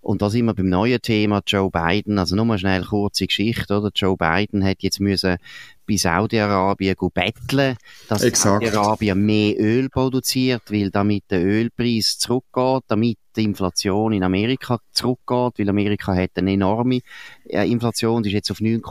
Und 0.00 0.20
da 0.20 0.28
sind 0.28 0.44
wir 0.44 0.54
beim 0.54 0.68
neuen 0.68 1.00
Thema 1.00 1.42
Joe 1.46 1.70
Biden. 1.70 2.18
Also 2.18 2.36
nur 2.36 2.44
mal 2.44 2.58
schnell 2.58 2.84
kurze 2.84 3.26
Geschichte, 3.26 3.78
oder? 3.78 3.90
Joe 3.94 4.16
Biden 4.16 4.64
hat 4.64 4.82
jetzt 4.82 5.00
müssen 5.00 5.38
bei 5.86 5.96
Saudi-Arabien 5.96 6.96
betteln, 7.12 7.76
dass 8.08 8.22
Saudi-Arabien 8.22 9.24
mehr 9.24 9.58
Öl 9.58 9.88
produziert, 9.88 10.62
weil 10.70 10.90
damit 10.90 11.24
der 11.30 11.44
Ölpreis 11.44 12.18
zurückgeht, 12.18 12.84
damit 12.88 13.18
die 13.36 13.44
Inflation 13.44 14.12
in 14.12 14.22
Amerika 14.22 14.78
zurückgeht, 14.92 15.58
weil 15.58 15.68
Amerika 15.68 16.14
hat 16.14 16.30
eine 16.36 16.52
enorme 16.52 17.00
äh, 17.48 17.68
Inflation, 17.70 18.22
die 18.22 18.30
ist 18.30 18.34
jetzt 18.34 18.50
auf 18.50 18.60
9, 18.60 18.82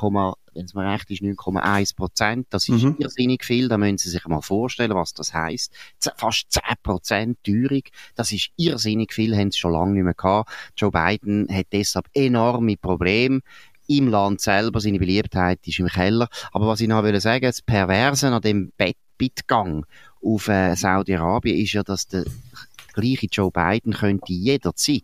wenn 0.53 0.65
es 0.65 0.73
mir 0.73 0.91
recht 0.91 1.09
ist, 1.09 1.21
9,1 1.21 1.95
Prozent. 1.95 2.47
Das 2.51 2.69
ist 2.69 2.83
mhm. 2.83 2.95
irrsinnig 2.99 3.43
viel. 3.43 3.67
Da 3.67 3.77
müssen 3.77 3.97
Sie 3.97 4.09
sich 4.09 4.25
mal 4.27 4.41
vorstellen, 4.41 4.93
was 4.93 5.13
das 5.13 5.33
heißt. 5.33 5.73
Fast 6.17 6.51
10 6.51 6.61
Prozent 6.83 7.37
Teuerung. 7.43 7.83
Das 8.15 8.31
ist 8.31 8.51
irrsinnig 8.55 9.13
viel, 9.13 9.35
haben 9.35 9.51
Sie 9.51 9.59
schon 9.59 9.73
lange 9.73 9.93
nicht 9.93 10.03
mehr 10.03 10.13
gehabt. 10.13 10.51
Joe 10.77 10.91
Biden 10.91 11.47
hat 11.51 11.67
deshalb 11.71 12.07
enorme 12.13 12.77
Probleme 12.77 13.41
im 13.87 14.07
Land 14.07 14.41
selber, 14.41 14.79
seine 14.79 14.99
Beliebtheit 14.99 15.59
ist 15.65 15.79
im 15.79 15.87
Keller. 15.87 16.27
Aber 16.51 16.67
was 16.67 16.81
ich 16.81 16.87
noch 16.87 17.03
will 17.03 17.19
sagen, 17.19 17.45
das 17.45 17.61
Perverse 17.61 18.27
an 18.27 18.41
dem 18.41 18.71
Bittgang 19.17 19.85
auf 20.21 20.47
äh, 20.47 20.75
Saudi-Arabien 20.75 21.57
ist 21.57 21.73
ja, 21.73 21.83
dass 21.83 22.07
der 22.07 22.25
gleiche 22.93 23.27
Joe 23.31 23.51
Biden 23.51 23.93
könnte 23.93 24.33
jederzeit 24.33 25.03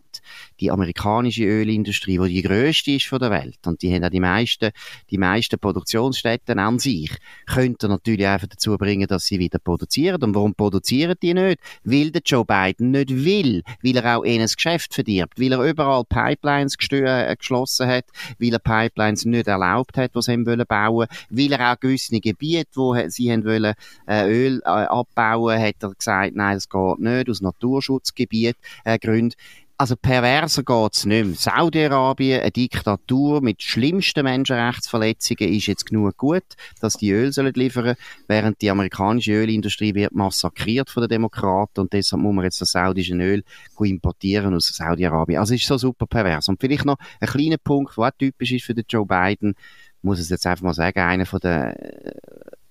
die 0.60 0.70
amerikanische 0.70 1.44
Ölindustrie, 1.44 2.18
die 2.18 2.34
die 2.34 2.42
grösste 2.42 2.92
ist 2.92 3.06
von 3.06 3.18
der 3.18 3.30
Welt, 3.30 3.58
und 3.66 3.82
die 3.82 3.92
haben 3.94 4.04
auch 4.04 4.10
die 4.10 4.20
meisten, 4.20 4.70
die 5.10 5.18
meisten 5.18 5.58
Produktionsstätten 5.58 6.58
an 6.58 6.78
sich, 6.78 7.10
könnte 7.46 7.88
natürlich 7.88 8.26
einfach 8.26 8.48
dazu 8.48 8.76
bringen, 8.76 9.06
dass 9.06 9.26
sie 9.26 9.38
wieder 9.38 9.58
produzieren. 9.58 10.22
Und 10.22 10.34
warum 10.34 10.54
produzieren 10.54 11.16
die 11.22 11.34
nicht? 11.34 11.60
Weil 11.84 12.10
der 12.10 12.22
Joe 12.24 12.44
Biden 12.44 12.90
nicht 12.90 13.10
will, 13.10 13.62
weil 13.82 13.96
er 13.96 14.18
auch 14.18 14.24
das 14.24 14.56
Geschäft 14.56 14.94
verdirbt, 14.94 15.40
weil 15.40 15.52
er 15.52 15.62
überall 15.62 16.04
Pipelines 16.04 16.76
äh, 16.90 17.34
geschlossen 17.36 17.88
hat, 17.88 18.04
weil 18.38 18.52
er 18.52 18.58
Pipelines 18.58 19.24
nicht 19.24 19.46
erlaubt 19.46 19.96
hat, 19.96 20.10
was 20.14 20.26
sie 20.26 20.36
bauen 20.36 20.66
wollen, 20.94 21.08
weil 21.30 21.52
er 21.52 21.72
auch 21.72 21.80
gewisse 21.80 22.20
Gebiete, 22.20 22.70
wo 22.74 22.94
sie 23.08 23.32
haben 23.32 23.44
wollen, 23.44 23.74
äh, 24.06 24.28
Öl 24.28 24.60
äh, 24.64 24.68
abbauen, 24.68 25.60
hat 25.60 25.76
er 25.80 25.94
gesagt, 25.94 26.36
nein, 26.36 26.54
das 26.54 26.68
geht 26.68 26.98
nicht, 26.98 27.28
aus 27.28 27.40
Naturschutzgebiet 27.80 28.56
äh, 28.84 28.98
Gründen. 28.98 29.34
Also 29.76 29.96
perverser 29.96 30.62
geht's 30.62 31.06
nicht 31.06 31.24
mehr. 31.24 31.34
Saudi-Arabien, 31.34 32.42
eine 32.42 32.50
Diktatur 32.50 33.40
mit 33.40 33.62
schlimmsten 33.62 34.24
Menschenrechtsverletzungen, 34.24 35.54
ist 35.54 35.68
jetzt 35.68 35.86
genug 35.86 36.18
gut, 36.18 36.42
dass 36.82 36.98
die 36.98 37.10
Öl 37.10 37.32
sollen 37.32 37.54
liefern, 37.54 37.96
während 38.28 38.60
die 38.60 38.70
amerikanische 38.70 39.32
Ölindustrie 39.32 39.94
wird 39.94 40.12
massakriert 40.12 40.90
von 40.90 41.04
den 41.04 41.08
Demokraten 41.08 41.80
und 41.80 41.94
deshalb 41.94 42.20
muss 42.20 42.34
man 42.34 42.44
jetzt 42.44 42.60
das 42.60 42.72
saudische 42.72 43.14
Öl 43.14 43.42
importieren 43.78 44.54
aus 44.54 44.66
Saudi-Arabien. 44.66 45.40
Also 45.40 45.54
ist 45.54 45.64
so 45.64 45.78
super 45.78 46.06
pervers. 46.06 46.48
Und 46.48 46.60
vielleicht 46.60 46.84
noch 46.84 46.98
ein 47.18 47.28
kleiner 47.28 47.56
Punkt, 47.56 47.96
der 47.96 48.04
auch 48.04 48.10
typisch 48.18 48.52
ist 48.52 48.66
für 48.66 48.74
den 48.74 48.84
Joe 48.86 49.06
Biden, 49.06 49.54
muss 50.02 50.18
es 50.18 50.28
jetzt 50.28 50.46
einfach 50.46 50.64
mal 50.64 50.74
sagen, 50.74 51.00
einer 51.00 51.24
von 51.24 51.40
den 51.40 51.72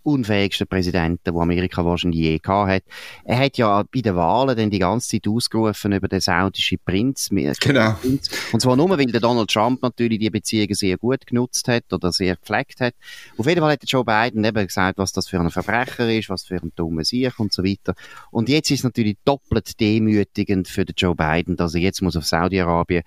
unfähigsten 0.03 0.68
Präsidenten, 0.68 1.34
wo 1.34 1.41
Amerika 1.41 1.84
wahrscheinlich 1.86 2.20
je 2.20 2.38
gehabt 2.38 2.70
hat. 2.70 2.84
Er 3.25 3.39
hat 3.39 3.58
ja 3.58 3.84
bei 3.84 4.01
den 4.01 4.15
Wahlen 4.15 4.58
dann 4.58 4.70
die 4.70 4.79
ganze 4.79 5.10
Zeit 5.10 5.27
ausgerufen 5.27 5.91
über 5.91 6.08
den 6.08 6.20
saudischen 6.20 6.79
Prinz. 6.84 7.29
Genau. 7.29 7.96
Und 8.51 8.62
zwar 8.62 8.75
nur, 8.75 8.89
weil 8.98 9.06
der 9.06 9.22
Donald 9.22 9.50
Trump 9.50 9.82
natürlich 9.82 10.20
die 10.20 10.29
Beziehungen 10.29 10.74
sehr 10.74 10.98
gut 10.98 11.25
genutzt 11.27 11.68
hat 11.68 11.91
oder 11.91 12.12
sehr 12.12 12.36
gepflegt 12.36 12.82
hat. 12.82 12.96
Auf 13.38 13.48
jeden 13.48 13.62
Fall 13.62 13.74
hat 13.74 13.84
Joe 13.86 14.03
Biden 14.03 14.44
eben 14.44 14.65
gesagt, 14.65 14.98
was 14.98 15.12
das 15.12 15.27
für 15.27 15.39
ein 15.39 15.50
Verbrecher 15.50 16.12
ist, 16.12 16.29
was 16.29 16.44
für 16.44 16.56
ein 16.56 16.72
dummer 16.75 17.03
Sieg 17.03 17.39
und 17.39 17.53
so 17.53 17.63
weiter. 17.63 17.94
Und 18.32 18.50
jetzt 18.50 18.72
ist 18.72 18.79
es 18.79 18.84
natürlich 18.84 19.18
doppelt 19.25 19.79
demütigend 19.79 20.68
für 20.68 20.86
den 20.86 20.96
Joe 20.98 21.15
Biden, 21.15 21.56
dass 21.56 21.75
er 21.75 21.82
jetzt 21.82 22.01
muss 22.01 22.15
auf 22.15 22.25
Saudi-Arabien 22.25 23.03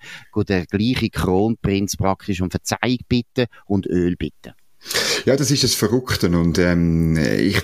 der 0.47 0.65
gleiche 0.65 1.09
Kronprinz 1.09 1.97
praktisch 1.97 2.41
um 2.41 2.51
Verzeihung 2.51 2.99
bitten 3.07 3.45
und 3.65 3.87
Öl 3.87 4.15
bitten. 4.15 4.53
Ja, 5.25 5.35
das 5.35 5.51
ist 5.51 5.63
das 5.63 5.73
Verrückte 5.73 6.27
und 6.27 6.57
ähm, 6.57 7.15
ich, 7.15 7.61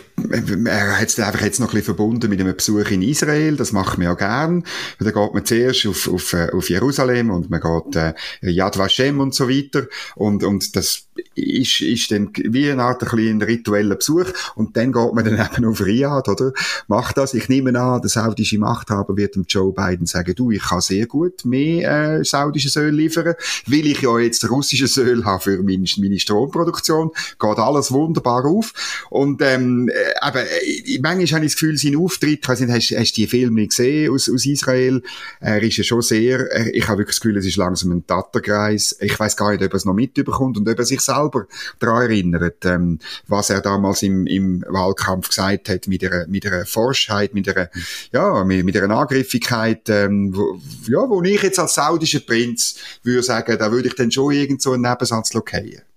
er 0.65 0.99
hat 0.99 1.09
es 1.09 1.19
einfach 1.19 1.41
jetzt 1.41 1.59
noch 1.59 1.67
ein 1.67 1.71
bisschen 1.71 1.95
verbunden 1.95 2.29
mit 2.29 2.39
einem 2.39 2.55
Besuch 2.55 2.89
in 2.91 3.01
Israel, 3.01 3.57
das 3.57 3.73
macht 3.73 3.97
man 3.97 4.05
ja 4.05 4.13
gern. 4.13 4.63
Da 4.99 5.11
geht 5.11 5.33
man 5.33 5.45
zuerst 5.45 5.85
auf, 5.85 6.07
auf, 6.07 6.33
äh, 6.33 6.49
auf 6.51 6.69
Jerusalem 6.69 7.31
und 7.31 7.49
man 7.49 7.59
geht 7.59 7.95
äh, 7.95 8.13
Yad 8.41 8.77
Vashem 8.77 9.19
und 9.19 9.35
so 9.35 9.49
weiter 9.49 9.87
und, 10.15 10.43
und 10.43 10.75
das 10.75 11.08
ist, 11.35 11.81
ist 11.81 12.11
dann 12.11 12.31
wie 12.35 12.69
eine 12.69 12.83
Art 12.83 13.03
ein 13.03 13.09
bisschen 13.09 13.41
ritueller 13.41 13.95
Besuch 13.95 14.27
und 14.55 14.75
dann 14.77 14.91
geht 14.91 15.13
man 15.13 15.25
dann 15.25 15.49
eben 15.53 15.65
auf 15.65 15.81
Riyadh, 15.81 16.29
oder? 16.29 16.53
Macht 16.87 17.17
das. 17.17 17.33
Ich 17.33 17.49
nehme 17.49 17.79
an, 17.79 18.01
der 18.01 18.09
saudische 18.09 18.59
Machthaber 18.59 19.15
wird 19.17 19.35
dem 19.35 19.45
Joe 19.47 19.73
Biden 19.73 20.05
sagen, 20.05 20.33
du, 20.35 20.51
ich 20.51 20.63
kann 20.63 20.81
sehr 20.81 21.07
gut 21.07 21.45
mehr 21.45 22.19
äh, 22.19 22.23
saudisches 22.23 22.75
Öl 22.75 22.93
liefern, 22.93 23.35
weil 23.67 23.85
ich 23.85 24.01
ja 24.01 24.17
jetzt 24.19 24.49
russisches 24.49 24.97
Öl 24.97 25.25
habe 25.25 25.43
für 25.43 25.63
meine, 25.63 25.85
meine 25.97 26.19
Stromproduktion, 26.19 27.11
geht 27.39 27.57
alles 27.57 27.91
wunderbar 27.91 28.45
auf 28.45 28.73
und 29.09 29.41
ähm, 29.41 29.89
äh, 29.89 30.27
eben, 30.27 30.45
äh, 30.45 30.99
manchmal 31.01 31.39
habe 31.39 31.45
ich 31.45 31.53
das 31.53 31.59
Gefühl, 31.59 31.77
sein 31.77 31.95
Auftritt, 31.95 32.39
ich 32.41 32.49
weiß 32.49 32.59
nicht, 32.61 32.71
hast, 32.71 32.99
hast 32.99 33.17
du 33.17 33.21
die 33.21 33.27
Filme 33.27 33.67
gesehen 33.67 34.11
aus, 34.11 34.29
aus 34.29 34.45
Israel? 34.45 35.01
Er 35.39 35.61
ist 35.61 35.77
ja 35.77 35.83
schon 35.83 36.01
sehr, 36.01 36.51
er, 36.51 36.73
ich 36.73 36.87
habe 36.87 36.99
wirklich 36.99 37.15
das 37.15 37.21
Gefühl, 37.21 37.37
es 37.37 37.45
ist 37.45 37.57
langsam 37.57 37.91
ein 37.91 38.05
Tatterkreis. 38.05 38.95
Ich 38.99 39.19
weiß 39.19 39.35
gar 39.37 39.51
nicht, 39.51 39.63
ob 39.63 39.71
er 39.71 39.77
es 39.77 39.85
noch 39.85 39.93
mitbekommt 39.93 40.57
und 40.57 40.67
ob 40.67 40.77
er 40.77 40.85
sich 40.85 41.01
selber 41.09 41.47
daran 41.79 42.03
erinnert, 42.03 42.65
ähm, 42.65 42.99
was 43.27 43.49
er 43.49 43.61
damals 43.61 44.03
im, 44.03 44.27
im 44.27 44.63
Wahlkampf 44.67 45.29
gesagt 45.29 45.69
hat, 45.69 45.87
mit 45.87 46.03
einer, 46.03 46.27
mit 46.27 46.45
einer 46.45 46.65
Forschheit, 46.65 47.33
mit 47.33 47.49
einer, 47.49 47.69
ja, 48.11 48.43
mit, 48.43 48.63
mit 48.63 48.77
einer 48.77 48.95
Angriffigkeit, 48.95 49.89
ähm, 49.89 50.35
wo, 50.35 50.59
ja, 50.87 51.09
wo 51.09 51.21
ich 51.23 51.41
jetzt 51.41 51.59
als 51.59 51.75
saudischer 51.75 52.21
Prinz 52.21 52.75
würde 53.03 53.23
sagen, 53.23 53.57
da 53.57 53.71
würde 53.71 53.89
ich 53.89 53.95
dann 53.95 54.11
schon 54.11 54.33
irgend 54.33 54.61
so 54.61 54.73
einen 54.73 54.83
Nebensatz 54.83 55.33
lokieren. 55.33 55.88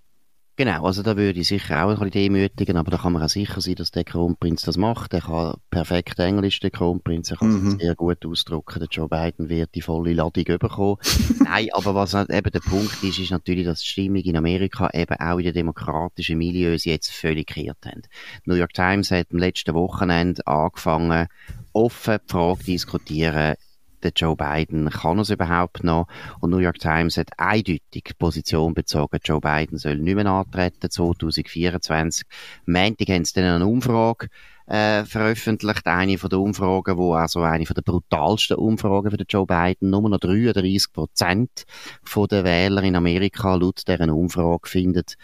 Genau, 0.57 0.85
also 0.85 1.03
da 1.03 1.17
würde 1.17 1.41
ich 1.41 1.49
sicher 1.49 1.83
auch 1.83 1.89
ein 1.89 1.95
bisschen 1.95 2.11
demütigen, 2.11 2.77
aber 2.77 2.91
da 2.91 2.99
kann 2.99 3.15
man 3.15 3.23
auch 3.23 3.29
sicher 3.29 3.63
sein, 3.63 3.75
dass 3.77 3.91
der 3.91 4.05
Kronprinz 4.05 4.63
das 4.63 4.77
macht. 4.77 5.15
Er 5.15 5.23
kann 5.23 5.55
perfekt 5.71 6.19
Englisch, 6.19 6.61
der 6.61 6.71
Kronprinz, 6.71 7.31
er 7.31 7.39
kann 7.39 7.53
mhm. 7.53 7.71
sich 7.71 7.81
sehr 7.81 7.95
gut 7.95 8.27
ausdrücken. 8.27 8.81
Der 8.81 8.89
Joe 8.91 9.09
Biden 9.09 9.49
wird 9.49 9.75
die 9.75 9.81
volle 9.81 10.13
Ladung 10.13 10.45
bekommen. 10.45 10.99
Nein, 11.43 11.69
aber 11.73 11.95
was 11.95 12.13
eben 12.13 12.51
der 12.53 12.61
Punkt 12.61 13.03
ist, 13.03 13.19
ist 13.19 13.31
natürlich, 13.31 13.65
dass 13.65 13.81
die 13.81 13.87
Stimmung 13.87 14.23
in 14.23 14.37
Amerika 14.37 14.91
eben 14.93 15.17
auch 15.19 15.39
in 15.39 15.45
den 15.45 15.55
demokratischen 15.55 16.37
Milieus 16.37 16.85
jetzt 16.85 17.11
völlig 17.11 17.47
gekehrt 17.47 17.79
haben. 17.87 18.03
Die 18.45 18.51
New 18.51 18.57
York 18.57 18.75
Times 18.75 19.11
hat 19.11 19.29
am 19.33 19.39
letzten 19.39 19.75
Wochenende 19.75 20.47
angefangen, 20.47 21.29
offen 21.73 22.19
die 22.29 22.31
Frage 22.31 22.65
diskutieren, 22.65 23.55
der 24.03 24.13
Joe 24.15 24.37
Biden, 24.37 24.91
kann 24.91 25.19
es 25.19 25.31
überhaupt 25.31 25.85
noch? 25.85 26.07
Und 26.41 26.51
New 26.51 26.59
York 26.59 26.79
Times 26.79 27.17
hat 27.17 27.31
eindeutig 27.37 28.13
Position 28.19 28.75
bezogen, 28.75 29.19
Joe 29.25 29.41
Biden 29.41 29.79
soll 29.79 29.97
nicht 29.99 30.15
mehr 30.15 30.27
antreten 30.27 30.91
2024. 30.91 32.27
Montag 32.67 33.09
haben 33.09 33.25
sie 33.25 33.35
dann 33.35 33.45
eine 33.45 33.67
Umfrage 33.67 34.29
äh, 34.67 35.05
veröffentlicht, 35.05 35.87
eine 35.87 36.19
von 36.19 36.31
den 36.31 36.39
Umfragen, 36.39 36.97
wo 36.97 37.15
also 37.15 37.41
eine 37.41 37.67
von 37.67 37.75
der 37.75 37.83
brutalsten 37.83 38.57
Umfragen 38.57 39.11
für 39.11 39.25
Joe 39.29 39.47
Biden, 39.47 39.91
nur 39.91 40.09
noch 40.09 40.19
33 40.19 40.93
Prozent 40.93 41.65
von 42.03 42.29
den 42.29 42.45
Wählern 42.45 42.85
in 42.85 42.97
Amerika 42.97 43.55
laut 43.55 43.87
deren 43.87 44.11
Umfrage 44.11 44.69
findet, 44.69 45.17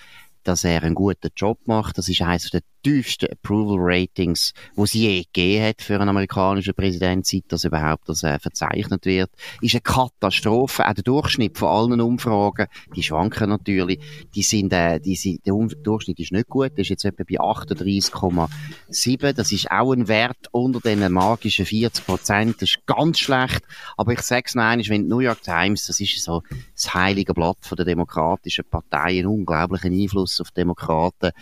dass 0.43 0.65
er 0.65 0.83
einen 0.83 0.95
guten 0.95 1.31
Job 1.37 1.59
macht. 1.67 1.99
Das 1.99 2.09
ist 2.09 2.23
eines 2.23 2.51
der 2.51 2.63
tiefsten 2.83 3.31
Approval 3.31 3.77
Ratings, 3.79 4.53
wo 4.75 4.87
sie 4.87 5.01
je 5.01 5.23
gegeben 5.23 5.67
hat 5.67 5.83
für 5.83 5.95
einen 5.95 6.09
amerikanischen 6.09 6.75
Präsident, 6.75 7.27
seit 7.27 7.45
das 7.49 7.65
überhaupt 7.65 8.09
das, 8.09 8.23
äh, 8.23 8.39
verzeichnet 8.39 9.05
wird. 9.05 9.31
Ist 9.61 9.75
eine 9.75 9.81
Katastrophe. 9.81 10.87
Auch 10.87 10.95
der 10.95 11.05
Durchschnitt 11.05 11.59
von 11.59 11.69
allen 11.69 12.01
Umfragen, 12.01 12.67
die 12.95 13.03
schwanken 13.03 13.51
natürlich, 13.51 14.01
die 14.35 14.43
sind, 14.43 14.73
äh, 14.73 15.01
die 15.01 15.17
sind, 15.17 15.47
der 15.47 15.55
Durchschnitt 15.83 16.19
ist 16.21 16.33
nicht 16.33 16.49
gut, 16.49 16.73
der 16.73 16.83
ist 16.83 16.91
jetzt 16.91 17.05
etwa 17.05 17.25
bei 17.29 17.41
38,7. 17.41 19.33
Das 19.33 19.53
ist 19.53 19.71
auch 19.71 19.93
ein 19.93 20.09
Wert 20.09 20.49
unter 20.53 20.81
den 20.81 21.11
magischen 21.13 21.67
40 21.67 22.07
Prozent. 22.07 22.57
Das 22.57 22.71
ist 22.71 22.87
ganz 22.87 23.19
schlecht. 23.19 23.63
Aber 23.97 24.13
ich 24.13 24.21
sag's 24.21 24.55
noch 24.55 24.65
einmal, 24.65 24.89
wenn 24.89 25.03
die 25.03 25.09
New 25.09 25.21
York 25.21 25.43
Times, 25.43 25.87
das 25.87 26.01
ist 26.01 26.23
so 26.23 26.43
das 26.75 26.95
heilige 26.95 27.35
Blatt 27.35 27.59
von 27.63 27.77
der 27.77 27.87
demokratischen 27.87 28.65
Partei, 28.65 29.19
einen 29.19 29.27
unglaublichen 29.27 29.93
Einfluss 29.93 30.41
auf 30.41 30.51
Demokraten, 30.51 31.33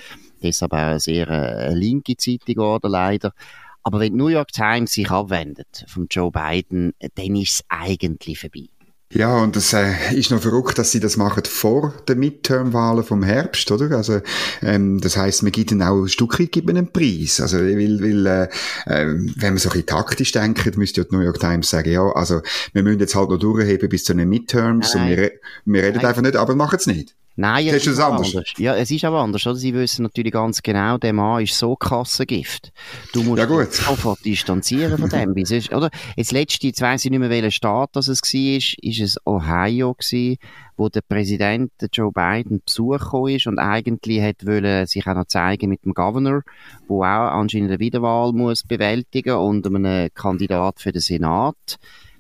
deshalb 0.43 0.73
auch 0.73 0.79
eine 0.79 1.01
sehr 1.01 1.29
äh, 1.29 1.75
linke 1.75 2.17
Zeitung 2.17 2.55
geworden, 2.55 2.91
leider. 2.91 3.33
Aber 3.83 4.01
wenn 4.01 4.13
die 4.13 4.19
New 4.19 4.29
York 4.29 4.53
Times 4.53 4.93
sich 4.93 5.11
abwendet 5.11 5.85
vom 5.89 6.07
Joe 6.11 6.31
Biden, 6.31 6.93
dann 7.15 7.37
ist 7.37 7.55
es 7.55 7.65
eigentlich 7.69 8.41
vorbei. 8.41 8.69
Ja, 9.13 9.37
und 9.37 9.55
es 9.57 9.73
äh, 9.73 9.93
ist 10.15 10.33
noch 10.33 10.43
verrückt, 10.43 10.79
dass 10.79 10.91
sie 10.91 10.99
das 10.99 11.17
machen 11.17 11.45
vor 11.45 11.95
den 12.09 12.19
Midterm-Wahlen 12.19 13.05
vom 13.05 13.23
Herbst, 13.23 13.71
oder? 13.71 13.97
Also, 13.97 14.21
ähm, 14.63 15.01
das 15.01 15.17
heißt, 15.17 15.45
man 15.45 15.53
gibt 15.53 15.71
ihnen 15.71 15.83
auch 15.83 16.03
ein 16.03 16.09
Stück 16.09 16.41
weit 16.41 16.51
gibt 16.51 16.69
einen 16.69 16.93
Preis. 16.93 17.41
Also, 17.41 17.59
weil, 17.59 18.01
weil 18.03 18.27
äh, 18.27 18.43
äh, 18.87 19.07
wenn 19.07 19.51
man 19.51 19.59
so 19.59 19.69
ein 19.69 19.75
bisschen 19.75 19.87
taktisch 19.87 20.33
denkt, 20.33 20.77
müsste 20.77 21.03
ja 21.03 21.07
die 21.09 21.15
New 21.15 21.23
York 21.23 21.39
Times 21.39 21.71
sagen, 21.71 21.93
ja, 21.93 22.03
also, 22.03 22.41
wir 22.73 22.83
müssen 22.83 22.99
jetzt 22.99 23.15
halt 23.15 23.31
noch 23.31 23.39
durchheben 23.39 23.89
bis 23.89 24.03
zu 24.03 24.13
den 24.13 24.29
Midterms 24.29 24.95
Nein. 24.95 25.03
und 25.03 25.17
wir, 25.17 25.31
wir 25.67 25.83
reden 25.85 25.97
Nein. 25.99 26.07
einfach 26.07 26.23
nicht, 26.23 26.37
aber 26.37 26.57
machen 26.57 26.77
es 26.81 26.89
nicht. 26.89 27.15
Nein, 27.39 27.69
es 27.69 27.87
ist 27.87 27.99
anders? 27.99 28.35
anders? 28.35 28.53
Ja, 28.57 28.75
es 28.75 28.91
ist 28.91 29.05
aber 29.05 29.21
anders. 29.21 29.47
Oder? 29.47 29.57
Sie 29.57 29.75
wissen 29.75 30.05
natürlich 30.05 30.33
ganz 30.33 30.63
genau, 30.63 30.97
der 30.97 31.13
Mann 31.13 31.43
ist 31.43 31.59
so 31.59 31.77
Kassengift. 31.77 32.73
Du 33.13 33.23
musst 33.23 33.39
ja, 33.39 33.47
dich 33.47 33.75
sofort 33.75 34.25
distanzieren 34.25 34.97
von 34.97 35.11
dem. 35.11 35.35
Sonst, 35.45 35.71
oder? 35.73 35.91
Jetzt 36.17 36.33
letzte, 36.33 36.69
jetzt 36.69 36.81
weiss 36.81 37.05
ich 37.05 37.11
nicht 37.11 37.21
mehr, 37.21 37.29
welcher 37.29 37.51
Staat 37.51 37.91
das 37.93 38.09
es 38.09 38.23
war, 38.23 38.57
ist 38.83 39.01
es 39.01 39.19
Ohio 39.27 39.93
gewesen, 39.93 40.39
wo 40.79 40.89
der 40.89 41.03
Präsident 41.03 41.73
Joe 41.93 42.11
Biden 42.11 42.63
besuchen 42.65 43.29
ist 43.29 43.47
und 43.47 43.59
eigentlich 43.59 44.23
hat 44.23 44.47
wollen 44.47 44.87
sich 44.87 45.07
auch 45.07 45.15
noch 45.15 45.27
zeigen 45.27 45.69
mit 45.69 45.85
dem 45.85 45.93
Governor, 45.93 46.43
wo 46.89 47.03
auch 47.03 47.33
anscheinend 47.33 47.71
eine 47.71 47.81
Wiederwahl 47.81 48.33
muss 48.33 48.63
bewältigen 48.63 49.37
und 49.37 49.67
einem 49.67 50.09
Kandidat 50.15 50.81
für 50.81 50.93
den 50.93 51.03
Senat 51.03 51.79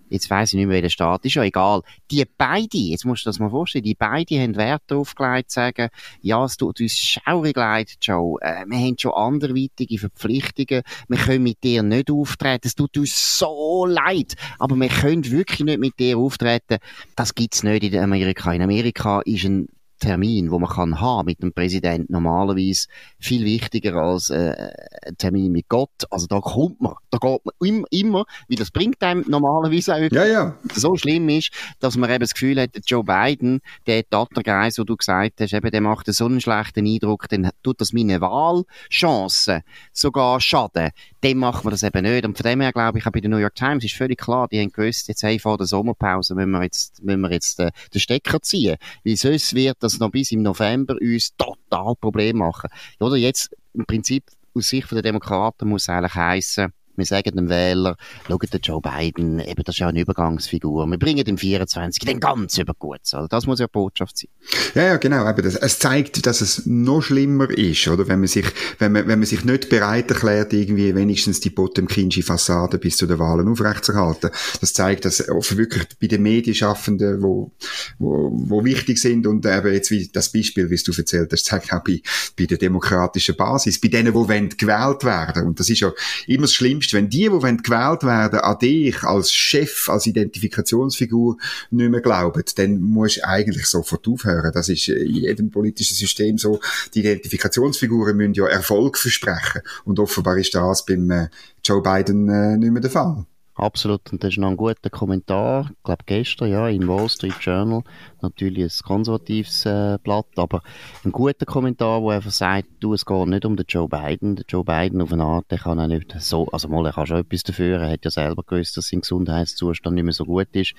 jetzt 0.08 0.30
weiss 0.30 0.50
ich 0.50 0.56
nicht 0.56 0.66
mehr, 0.66 0.76
welcher 0.76 0.90
Staat, 0.90 1.24
ist. 1.24 1.34
Ja 1.34 1.42
egal. 1.42 1.82
Die 2.10 2.24
beide, 2.38 2.78
jetzt 2.78 3.04
musst 3.04 3.24
du 3.24 3.28
das 3.28 3.38
mal 3.38 3.50
vorstellen, 3.50 3.84
die 3.84 3.94
beide 3.94 4.40
haben 4.40 4.56
Wert 4.56 4.82
darauf 4.86 5.14
gelegt, 5.14 5.50
sagen, 5.50 5.88
ja, 6.20 6.44
es 6.44 6.56
tut 6.56 6.80
uns 6.80 6.96
schaurig 6.96 7.56
leid, 7.56 7.94
Joe, 8.00 8.40
äh, 8.40 8.64
wir 8.66 8.78
haben 8.78 8.96
schon 8.98 9.12
anderweitige 9.12 9.98
Verpflichtungen, 9.98 10.82
wir 11.08 11.18
können 11.18 11.42
mit 11.42 11.62
dir 11.62 11.82
nicht 11.82 12.10
auftreten, 12.10 12.66
es 12.66 12.74
tut 12.74 12.96
uns 12.96 13.38
so 13.38 13.86
leid, 13.86 14.34
aber 14.58 14.76
wir 14.76 14.88
können 14.88 15.30
wirklich 15.30 15.60
nicht 15.60 15.80
mit 15.80 15.98
dir 15.98 16.18
auftreten, 16.18 16.78
das 17.14 17.34
gibt's 17.34 17.62
nicht 17.62 17.82
in 17.84 17.98
Amerika. 17.98 18.52
In 18.52 18.62
Amerika 18.62 19.20
ist 19.20 19.44
ein 19.44 19.68
Termin, 19.98 20.50
wo 20.50 20.58
man 20.58 20.70
kann 20.70 21.00
haben 21.00 21.26
mit 21.26 21.42
dem 21.42 21.52
Präsidenten 21.52 22.12
normalerweise 22.12 22.86
viel 23.18 23.44
wichtiger 23.44 23.96
als 23.96 24.30
äh, 24.30 24.70
ein 25.06 25.16
Termin 25.16 25.52
mit 25.52 25.68
Gott. 25.68 25.90
Also 26.10 26.26
da 26.26 26.40
kommt 26.40 26.80
man, 26.80 26.94
da 27.10 27.18
geht 27.18 27.44
man 27.44 27.54
immer, 27.60 27.86
immer 27.90 28.24
weil 28.48 28.56
das 28.56 28.70
bringt 28.70 29.02
einem 29.02 29.24
normalerweise 29.28 29.94
auch 29.94 30.12
ja, 30.12 30.26
ja. 30.26 30.54
so 30.74 30.96
schlimm 30.96 31.28
ist, 31.28 31.50
dass 31.80 31.96
man 31.96 32.10
eben 32.10 32.20
das 32.20 32.34
Gefühl 32.34 32.60
hat, 32.60 32.70
Joe 32.86 33.04
Biden, 33.04 33.60
der 33.86 34.08
Tattergeist, 34.08 34.78
wo 34.78 34.84
du 34.84 34.96
gesagt 34.96 35.40
hast, 35.40 35.52
eben, 35.52 35.70
der 35.70 35.80
macht 35.80 36.12
so 36.12 36.26
einen 36.26 36.40
schlechten 36.40 36.86
Eindruck, 36.86 37.28
dann 37.28 37.50
tut 37.62 37.80
das 37.80 37.92
meine 37.92 38.20
Wahlchancen 38.20 39.62
sogar 39.92 40.40
schaden. 40.40 40.90
Dem 41.24 41.38
macht 41.38 41.64
man 41.64 41.72
das 41.72 41.82
eben 41.82 42.02
nicht. 42.02 42.24
Und 42.24 42.36
von 42.36 42.44
dem 42.44 42.60
her 42.60 42.72
glaube 42.72 42.98
ich, 42.98 43.06
auch 43.06 43.12
bei 43.12 43.20
der 43.20 43.30
New 43.30 43.38
York 43.38 43.54
Times 43.54 43.84
ist 43.84 43.94
völlig 43.94 44.18
klar, 44.18 44.48
die 44.48 44.60
haben 44.60 44.70
gewusst, 44.70 45.08
jetzt 45.08 45.22
hey, 45.22 45.38
vor 45.38 45.58
der 45.58 45.66
Sommerpause 45.66 46.34
müssen 46.34 46.50
wir 46.50 46.62
jetzt, 46.62 47.02
müssen 47.02 47.20
wir 47.20 47.32
jetzt 47.32 47.58
den, 47.58 47.68
äh, 47.68 47.72
den 47.92 48.00
Stecker 48.00 48.40
ziehen. 48.42 48.76
Weil 49.04 49.16
sonst 49.16 49.54
wird 49.54 49.82
das 49.92 50.00
noch 50.00 50.10
bis 50.10 50.32
im 50.32 50.42
November 50.42 50.96
uns 51.00 51.34
total 51.36 51.94
Probleme 51.96 52.40
machen. 52.40 52.70
Oder 53.00 53.16
jetzt 53.16 53.50
im 53.74 53.86
Prinzip 53.86 54.24
aus 54.54 54.68
Sicht 54.68 54.90
der 54.90 55.02
Demokraten 55.02 55.68
muss 55.68 55.88
eigentlich 55.88 56.14
heißen, 56.14 56.72
wir 56.96 57.06
sagen 57.06 57.36
dem 57.36 57.48
Wähler, 57.48 57.96
schaut 58.26 58.52
der 58.52 58.60
Joe 58.60 58.80
Biden, 58.80 59.40
eben, 59.40 59.62
das 59.64 59.74
ist 59.74 59.78
ja 59.80 59.88
eine 59.88 60.00
Übergangsfigur. 60.00 60.86
Wir 60.86 60.98
bringen 60.98 61.24
den 61.24 61.38
24 61.38 62.04
den 62.04 62.20
ganz 62.20 62.58
über 62.58 62.74
gut. 62.74 63.00
Also 63.12 63.26
das 63.26 63.46
muss 63.46 63.60
ja 63.60 63.66
Botschaft 63.66 64.18
sein. 64.18 64.28
Ja, 64.74 64.82
ja, 64.82 64.96
genau. 64.96 65.28
Eben 65.28 65.42
das, 65.42 65.56
es 65.56 65.78
zeigt, 65.78 66.26
dass 66.26 66.40
es 66.40 66.66
noch 66.66 67.02
schlimmer 67.02 67.50
ist, 67.50 67.86
oder? 67.88 68.08
Wenn 68.08 68.20
man 68.20 68.28
sich, 68.28 68.46
wenn 68.78 68.92
man, 68.92 69.06
wenn 69.06 69.18
man 69.18 69.26
sich 69.26 69.44
nicht 69.44 69.68
bereit 69.68 70.10
erklärt, 70.10 70.52
irgendwie 70.52 70.94
wenigstens 70.94 71.40
die 71.40 71.50
Potemkinsche 71.50 72.22
Fassade 72.22 72.78
bis 72.78 72.96
zu 72.96 73.06
den 73.06 73.18
Wahlen 73.18 73.48
aufrechtzuerhalten. 73.48 74.30
Das 74.60 74.72
zeigt, 74.72 75.04
dass 75.04 75.20
wirklich 75.56 75.84
bei 76.00 76.06
den 76.06 76.22
Medienschaffenden, 76.22 77.22
wo, 77.22 77.52
wo, 77.98 78.30
wo 78.32 78.64
wichtig 78.64 78.98
sind 78.98 79.26
und 79.26 79.44
eben 79.46 79.72
jetzt 79.72 79.90
wie 79.90 80.08
das 80.12 80.30
Beispiel, 80.32 80.70
wie 80.70 80.76
du 80.76 80.92
erzählt 80.92 81.32
hast, 81.32 81.44
zeigt 81.44 81.72
auch 81.72 81.82
bei, 81.84 82.00
bei 82.38 82.46
der 82.46 82.58
demokratischen 82.58 83.36
Basis, 83.36 83.80
bei 83.80 83.88
denen, 83.88 84.12
die 84.12 84.56
gewählt 84.56 85.04
werden. 85.04 85.46
Und 85.46 85.60
das 85.60 85.70
ist 85.70 85.80
ja 85.80 85.92
immer 86.26 86.42
das 86.42 86.52
Schlimmste 86.52 86.85
Angst, 86.86 86.92
wenn 86.94 87.10
die, 87.10 87.28
die 87.28 87.62
gewählt 87.62 88.02
werden, 88.04 88.40
an 88.40 88.58
dich 88.58 89.02
als 89.02 89.32
Chef, 89.32 89.88
als 89.88 90.06
Identifikationsfigur 90.06 91.36
nicht 91.70 91.90
mehr 91.90 92.00
glauben, 92.00 92.42
dann 92.56 92.80
musst 92.80 93.18
du 93.18 93.26
eigentlich 93.26 93.66
sofort 93.66 94.06
aufhören. 94.06 94.52
Das 94.52 94.68
ist 94.68 94.88
in 94.88 95.14
jedem 95.14 95.50
politischen 95.50 95.96
System 95.96 96.38
so. 96.38 96.60
Die 96.94 97.00
Identifikationsfiguren 97.00 98.16
müssen 98.16 98.34
ja 98.34 98.46
Erfolg 98.46 98.98
versprechen. 98.98 99.62
Und 99.84 99.98
offenbar 99.98 100.38
ist 100.38 100.54
das 100.54 100.84
beim 100.86 101.10
äh, 101.10 101.28
Joe 101.64 101.82
Biden 101.82 102.28
äh, 102.28 102.56
nicht 102.56 102.70
mehr 102.70 102.82
der 102.82 102.90
Fall. 102.90 103.26
Absolut. 103.56 104.12
Und 104.12 104.22
das 104.22 104.34
ist 104.34 104.38
noch 104.38 104.50
ein 104.50 104.56
guter 104.58 104.90
Kommentar. 104.90 105.70
Ich 105.70 105.82
glaube, 105.82 106.04
gestern, 106.04 106.50
ja, 106.50 106.68
im 106.68 106.86
Wall 106.88 107.08
Street 107.08 107.36
Journal. 107.40 107.84
Natürlich 108.20 108.64
ein 108.64 108.86
konservatives 108.86 109.64
äh, 109.64 109.98
Blatt, 110.02 110.26
aber 110.36 110.60
ein 111.04 111.12
guter 111.12 111.46
Kommentar, 111.46 112.02
wo 112.02 112.10
einfach 112.10 112.30
sagt, 112.30 112.68
du, 112.80 112.92
es 112.92 113.06
geht 113.06 113.26
nicht 113.28 113.46
um 113.46 113.56
den 113.56 113.64
Joe 113.66 113.88
Biden. 113.88 114.36
Der 114.36 114.44
Joe 114.46 114.62
Biden 114.62 115.00
auf 115.00 115.10
eine 115.10 115.24
Art, 115.24 115.50
der 115.50 115.58
kann 115.58 115.80
auch 115.80 115.86
nicht 115.86 116.14
so, 116.18 116.46
also 116.48 116.68
mal, 116.68 116.84
er 116.84 116.92
kann 116.92 117.06
schon 117.06 117.20
etwas 117.20 117.44
dafür. 117.44 117.80
Er 117.80 117.92
hat 117.92 118.04
ja 118.04 118.10
selber 118.10 118.42
gewusst, 118.42 118.76
dass 118.76 118.88
sein 118.88 119.00
Gesundheitszustand 119.00 119.94
nicht 119.94 120.04
mehr 120.04 120.12
so 120.12 120.26
gut 120.26 120.48
ist. 120.52 120.74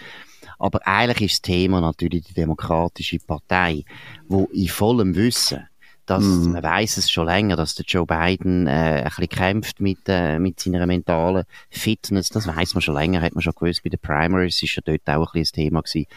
Aber 0.59 0.85
eigentlich 0.85 1.31
ist 1.31 1.47
das 1.47 1.53
Thema 1.53 1.81
natürlich 1.81 2.25
die 2.25 2.35
Demokratische 2.35 3.17
Partei, 3.17 3.85
wo 4.27 4.43
in 4.53 4.67
vollem 4.67 5.15
Wissen 5.15 5.67
dass 6.07 6.23
mm. 6.23 6.53
man 6.53 6.63
weiß 6.63 6.97
es 6.97 7.11
schon 7.11 7.27
länger, 7.27 7.55
dass 7.55 7.75
der 7.75 7.85
Joe 7.85 8.05
Biden 8.05 8.65
äh, 8.67 8.71
ein 8.71 9.03
bisschen 9.03 9.29
kämpft 9.29 9.79
mit, 9.81 9.99
äh, 10.07 10.39
mit 10.39 10.59
seiner 10.59 10.85
mentalen 10.87 11.43
Fitness. 11.69 12.29
Das 12.29 12.47
weiß 12.47 12.73
man 12.73 12.81
schon 12.81 12.95
länger, 12.95 13.21
hat 13.21 13.35
man 13.35 13.41
schon 13.41 13.53
gewusst. 13.53 13.83
Bei 13.83 13.89
den 13.89 13.99
Primaries 13.99 14.63
ist 14.63 14.75
ja 14.75 14.81
dort 14.83 15.07
auch 15.07 15.33
ein 15.33 15.41
bisschen 15.41 15.41
das 15.43 15.51
Thema 15.51 15.81
gewesen. 15.81 16.07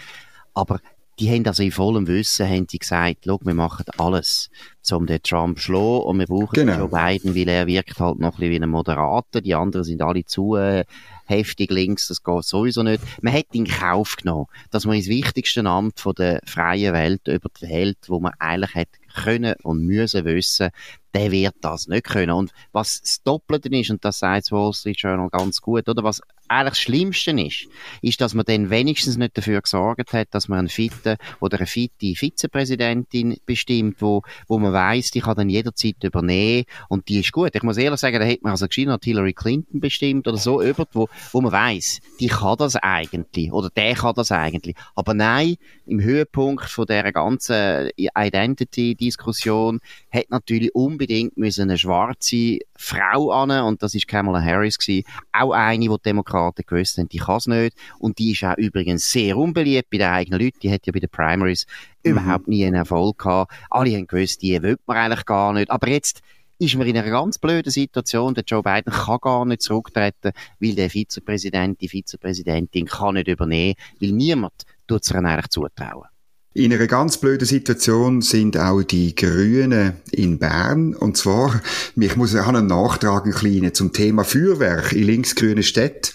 Aber 0.54 0.80
die 1.20 1.30
haben 1.30 1.46
also 1.46 1.62
in 1.62 1.70
vollem 1.70 2.06
Wissen 2.06 2.48
haben 2.48 2.66
die 2.66 2.78
gesagt, 2.78 3.24
schau, 3.26 3.38
wir 3.42 3.52
machen 3.52 3.84
alles, 3.98 4.48
um 4.90 5.06
den 5.06 5.22
Trump 5.22 5.58
zu 5.58 5.64
schlagen 5.64 6.00
und 6.04 6.18
wir 6.18 6.26
brauchen 6.26 6.54
genau. 6.54 6.78
Joe 6.78 6.88
Biden, 6.88 7.34
weil 7.34 7.48
er 7.48 7.66
wirkt 7.66 8.00
halt 8.00 8.18
noch 8.18 8.32
ein 8.32 8.36
bisschen 8.38 8.50
wie 8.50 8.62
ein 8.62 8.70
Moderator. 8.70 9.42
Die 9.42 9.54
anderen 9.54 9.84
sind 9.84 10.00
alle 10.00 10.24
zu 10.24 10.56
äh, 10.56 10.84
heftig 11.26 11.70
links, 11.70 12.08
das 12.08 12.22
geht 12.22 12.44
sowieso 12.44 12.82
nicht. 12.82 13.02
Man 13.20 13.34
hat 13.34 13.46
in 13.52 13.66
Kauf 13.66 14.16
genommen, 14.16 14.46
dass 14.70 14.86
man 14.86 14.96
ins 14.96 15.08
wichtigste 15.08 15.64
Amt 15.64 16.00
von 16.00 16.14
der 16.14 16.40
freien 16.46 16.94
Welt 16.94 17.28
über 17.28 17.50
die 17.60 17.68
Welt, 17.68 17.98
wo 18.06 18.18
man 18.18 18.32
eigentlich 18.38 18.74
hat 18.74 18.88
können 19.14 19.54
und 19.62 19.84
müssen 19.84 20.24
wissen, 20.24 20.70
der 21.14 21.30
wird 21.30 21.54
das 21.60 21.88
nicht 21.88 22.04
können. 22.04 22.32
Und 22.32 22.52
was 22.72 23.00
das 23.00 23.22
Doppelte 23.22 23.68
ist, 23.68 23.90
und 23.90 24.04
das 24.04 24.18
sagt 24.18 24.46
das 24.46 24.52
Wall 24.52 24.72
Street 24.72 24.98
Journal 24.98 25.28
ganz 25.30 25.60
gut, 25.60 25.88
oder 25.88 26.04
was 26.04 26.20
eigentlich 26.50 26.70
das 26.70 26.80
Schlimmste 26.80 27.30
ist, 27.30 27.68
ist, 28.02 28.20
dass 28.20 28.34
man 28.34 28.44
dann 28.44 28.70
wenigstens 28.70 29.16
nicht 29.16 29.38
dafür 29.38 29.60
gesorgt 29.60 30.12
hat, 30.12 30.28
dass 30.32 30.48
man 30.48 30.58
einen 30.60 30.68
fitten 30.68 31.16
oder 31.40 31.58
eine 31.58 31.66
fitte 31.66 32.14
Vizepräsidentin 32.16 33.36
bestimmt, 33.46 34.02
wo, 34.02 34.22
wo 34.48 34.58
man 34.58 34.72
weiß, 34.72 35.12
die 35.12 35.20
kann 35.20 35.36
dann 35.36 35.48
jederzeit 35.48 36.02
übernehmen 36.02 36.64
und 36.88 37.08
die 37.08 37.20
ist 37.20 37.30
gut. 37.30 37.54
Ich 37.54 37.62
muss 37.62 37.76
ehrlich 37.76 38.00
sagen, 38.00 38.18
da 38.18 38.24
hätte 38.24 38.42
man 38.42 38.50
also 38.52 38.66
geschrieben 38.66 38.96
Hillary 39.02 39.32
Clinton 39.32 39.80
bestimmt 39.80 40.26
oder 40.26 40.38
so, 40.38 40.60
jemand, 40.60 40.88
wo, 40.92 41.08
wo 41.30 41.40
man 41.40 41.52
weiß, 41.52 42.00
die 42.18 42.26
kann 42.26 42.58
das 42.58 42.74
eigentlich 42.74 43.52
oder 43.52 43.70
der 43.70 43.94
kann 43.94 44.14
das 44.16 44.32
eigentlich. 44.32 44.74
Aber 44.96 45.14
nein, 45.14 45.56
im 45.86 46.00
Höhepunkt 46.00 46.68
von 46.68 46.86
der 46.86 47.12
ganzen 47.12 47.90
Identity-Diskussion 47.96 49.78
hat 50.12 50.30
natürlich 50.30 50.74
unbedingt 50.74 50.99
müssen 51.36 51.62
eine 51.62 51.78
schwarze 51.78 52.58
Frau 52.76 53.30
an 53.30 53.50
und 53.50 53.82
das 53.82 53.94
ist 53.94 54.08
Kamala 54.08 54.42
Harris 54.42 54.78
gewesen, 54.78 55.04
auch 55.32 55.52
eine, 55.52 55.88
die 55.88 55.96
Demokraten 56.02 56.30
Demokraten 56.30 56.64
gewusst 56.66 56.98
haben, 56.98 57.08
die 57.08 57.18
kann 57.18 57.36
es 57.36 57.46
nicht. 57.46 57.76
Und 57.98 58.18
die 58.18 58.32
ist 58.32 58.44
auch 58.44 58.56
übrigens 58.56 59.10
sehr 59.10 59.36
unbeliebt 59.36 59.90
bei 59.90 59.98
den 59.98 60.08
eigenen 60.08 60.40
Leuten. 60.40 60.60
Die 60.62 60.72
hat 60.72 60.86
ja 60.86 60.92
bei 60.92 61.00
den 61.00 61.10
Primaries 61.10 61.66
mhm. 62.04 62.12
überhaupt 62.12 62.48
nie 62.48 62.64
einen 62.64 62.76
Erfolg 62.76 63.18
gehabt. 63.18 63.52
Alle 63.70 63.94
haben 63.96 64.06
gewusst, 64.06 64.42
die 64.42 64.60
will 64.62 64.78
man 64.86 64.96
eigentlich 64.96 65.24
gar 65.24 65.52
nicht. 65.52 65.70
Aber 65.70 65.88
jetzt 65.88 66.20
ist 66.58 66.76
man 66.76 66.86
in 66.86 66.96
einer 66.96 67.10
ganz 67.10 67.38
blöden 67.38 67.70
Situation. 67.70 68.34
Der 68.34 68.44
Joe 68.44 68.62
Biden 68.62 68.92
kann 68.92 69.18
gar 69.20 69.44
nicht 69.44 69.62
zurücktreten, 69.62 70.32
weil 70.58 70.74
der 70.74 70.90
Vizepräsident, 70.90 71.80
die 71.80 71.88
Vizepräsidentin 71.88 72.86
kann 72.86 73.14
nicht 73.14 73.28
übernehmen, 73.28 73.74
weil 74.00 74.12
niemand 74.12 74.64
tut 74.86 75.02
es 75.02 75.12
eigentlich 75.12 75.48
zutrauen. 75.48 76.08
In 76.52 76.72
einer 76.72 76.88
ganz 76.88 77.18
blöden 77.18 77.46
Situation 77.46 78.22
sind 78.22 78.58
auch 78.58 78.82
die 78.82 79.14
Grünen 79.14 79.92
in 80.10 80.40
Bern. 80.40 80.96
Und 80.96 81.16
zwar, 81.16 81.62
ich 81.94 82.16
muss 82.16 82.34
habe 82.34 82.58
einen 82.58 82.66
Nachtrag 82.66 83.22
einen 83.22 83.32
kleinen 83.32 83.72
zum 83.72 83.92
Thema 83.92 84.24
Feuerwerk 84.24 84.92
in 84.92 85.04
linksgrünen 85.04 85.62
Städten. 85.62 86.10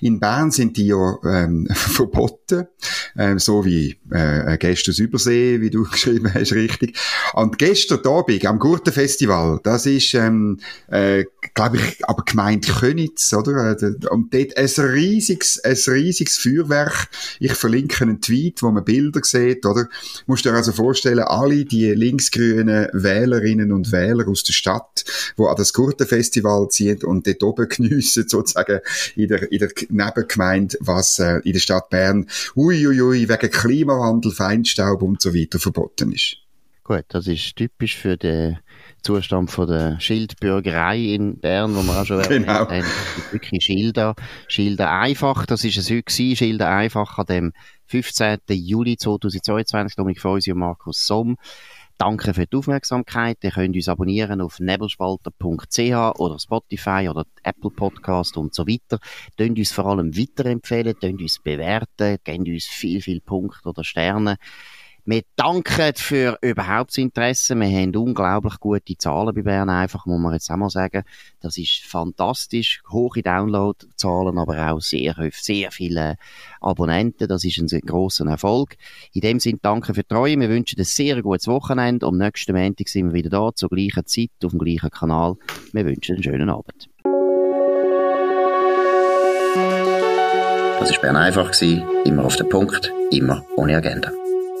In 0.00 0.20
Bern 0.20 0.52
sind 0.52 0.76
die 0.76 0.86
ja 0.86 1.18
ähm, 1.24 1.66
verboten, 1.72 2.68
ähm, 3.18 3.40
so 3.40 3.64
wie 3.64 3.98
äh, 4.12 4.58
Gäste 4.58 4.92
Übersee, 4.92 5.60
wie 5.60 5.70
du 5.70 5.82
geschrieben 5.90 6.32
hast, 6.32 6.52
richtig. 6.52 6.96
Und 7.32 7.58
gestern 7.58 8.06
Abend 8.06 8.46
am 8.46 8.60
Gurtenfestival, 8.60 9.58
das 9.64 9.86
ist, 9.86 10.14
ähm, 10.14 10.60
äh, 10.86 11.24
glaube 11.54 11.78
ich, 11.78 12.08
aber 12.08 12.22
gemeint 12.22 12.68
Könitz, 12.68 13.32
oder? 13.32 13.72
Äh, 13.72 14.06
und 14.08 14.32
dort 14.32 14.56
ein 14.56 14.84
riesiges, 14.84 15.58
ein 15.64 15.76
riesiges 15.88 16.38
Feuerwerk. 16.38 17.08
Ich 17.40 17.54
verlinke 17.54 18.04
einen 18.04 18.20
Tweet, 18.20 18.62
wo 18.62 18.70
man 18.70 18.84
Bilder 18.84 19.22
sieht, 19.24 19.66
oder? 19.66 19.79
Musst 20.26 20.44
dir 20.44 20.52
also 20.52 20.72
vorstellen, 20.72 21.20
alle 21.20 21.64
die 21.64 21.90
linksgrünen 21.92 22.88
Wählerinnen 22.92 23.72
und 23.72 23.92
Wähler 23.92 24.28
aus 24.28 24.42
der 24.42 24.52
Stadt, 24.52 25.04
wo 25.36 25.46
an 25.46 25.56
das 25.56 25.72
Gurtenfestival 25.72 26.68
ziehen 26.68 27.02
und 27.04 27.26
dort 27.26 27.42
oben 27.42 27.68
geniessen, 27.70 28.28
sozusagen 28.28 28.80
in 29.16 29.28
der, 29.28 29.50
in 29.50 29.58
der 29.58 29.70
Nebengemeinde, 29.88 30.76
was 30.80 31.18
äh, 31.18 31.40
in 31.44 31.52
der 31.52 31.60
Stadt 31.60 31.90
Bern, 31.90 32.26
uiuiui, 32.56 33.00
ui, 33.00 33.28
wegen 33.28 33.50
Klimawandel, 33.50 34.32
Feinstaub 34.32 35.02
und 35.02 35.20
so 35.20 35.34
weiter 35.34 35.58
verboten 35.58 36.12
ist. 36.12 36.36
Gut, 36.84 37.04
das 37.08 37.26
ist 37.26 37.54
typisch 37.56 37.96
für 37.96 38.16
den 38.16 38.58
Zustand 39.02 39.50
von 39.50 39.68
der 39.68 40.00
Schildbürgerei 40.00 40.98
in 40.98 41.38
Bern, 41.38 41.74
wo 41.74 41.82
wir 41.82 42.00
auch 42.00 42.06
schon 42.06 42.22
genau. 42.28 42.68
haben. 42.68 42.84
Wirklich 43.30 43.64
Schilder, 43.64 44.14
Schilder 44.48 44.90
einfach, 44.92 45.46
das 45.46 45.64
ist 45.64 45.76
es 45.76 45.90
heute 45.90 46.02
gewesen, 46.02 46.36
Schilder 46.36 46.68
einfach 46.68 47.18
an 47.18 47.26
dem 47.26 47.52
15. 47.86 48.38
Juli 48.48 48.96
2022, 48.96 49.96
Dominik 49.96 50.20
Feusi 50.20 50.52
und 50.52 50.58
Markus 50.58 51.06
Somm. 51.06 51.36
Danke 52.00 52.32
für 52.32 52.46
die 52.46 52.56
Aufmerksamkeit. 52.56 53.36
Ihr 53.42 53.50
könnt 53.50 53.76
uns 53.76 53.86
abonnieren 53.86 54.40
auf 54.40 54.58
nebelspalter.ch 54.58 56.18
oder 56.18 56.38
Spotify 56.38 57.08
oder 57.10 57.26
Apple 57.42 57.70
Podcast 57.70 58.38
und 58.38 58.54
so 58.54 58.66
weiter. 58.66 58.98
Könnt 59.36 59.58
uns 59.58 59.70
vor 59.70 59.84
allem 59.84 60.16
weiterempfehlen, 60.16 60.94
könnt 60.98 61.20
uns 61.20 61.40
bewerten, 61.40 62.16
gebt 62.24 62.48
uns 62.48 62.64
viel, 62.64 63.02
viel 63.02 63.20
Punkte 63.20 63.68
oder 63.68 63.84
Sterne. 63.84 64.38
Wir 65.04 65.22
danken 65.36 65.92
für 65.96 66.38
überhaupt 66.42 66.90
das 66.90 66.98
Interesse. 66.98 67.54
Wir 67.54 67.68
haben 67.68 67.96
unglaublich 67.96 68.58
gute 68.60 68.96
Zahlen 68.96 69.34
bei 69.34 69.42
Bern 69.42 69.70
einfach, 69.70 70.06
muss 70.06 70.20
man 70.20 70.34
jetzt 70.34 70.50
auch 70.50 70.56
mal 70.56 70.70
sagen. 70.70 71.04
Das 71.40 71.56
ist 71.56 71.84
fantastisch. 71.84 72.82
Hohe 72.90 73.22
Downloadzahlen, 73.22 74.38
aber 74.38 74.70
auch 74.70 74.80
sehr, 74.80 75.14
sehr 75.32 75.70
viele 75.70 76.16
Abonnenten. 76.60 77.28
Das 77.28 77.44
ist 77.44 77.58
ein 77.58 77.80
grosser 77.80 78.26
Erfolg. 78.26 78.76
In 79.12 79.22
dem 79.22 79.40
Sinne 79.40 79.58
danke 79.62 79.94
für 79.94 80.02
die 80.02 80.08
Treue. 80.08 80.38
Wir 80.38 80.48
wünschen 80.48 80.78
ein 80.78 80.84
sehr 80.84 81.22
gutes 81.22 81.46
Wochenende. 81.46 82.06
Am 82.06 82.18
nächsten 82.18 82.54
Montag 82.54 82.88
sind 82.88 83.08
wir 83.08 83.14
wieder 83.14 83.30
da, 83.30 83.50
zur 83.54 83.70
gleichen 83.70 84.06
Zeit, 84.06 84.30
auf 84.44 84.50
dem 84.50 84.58
gleichen 84.58 84.90
Kanal. 84.90 85.36
Wir 85.72 85.84
wünschen 85.86 86.16
einen 86.16 86.22
schönen 86.22 86.50
Abend. 86.50 86.88
Das 90.80 90.92
war 90.92 91.00
Bern 91.02 91.16
einfach. 91.16 91.52
Immer 92.04 92.24
auf 92.24 92.36
den 92.36 92.48
Punkt, 92.48 92.92
immer 93.10 93.44
ohne 93.56 93.76
Agenda. 93.76 94.10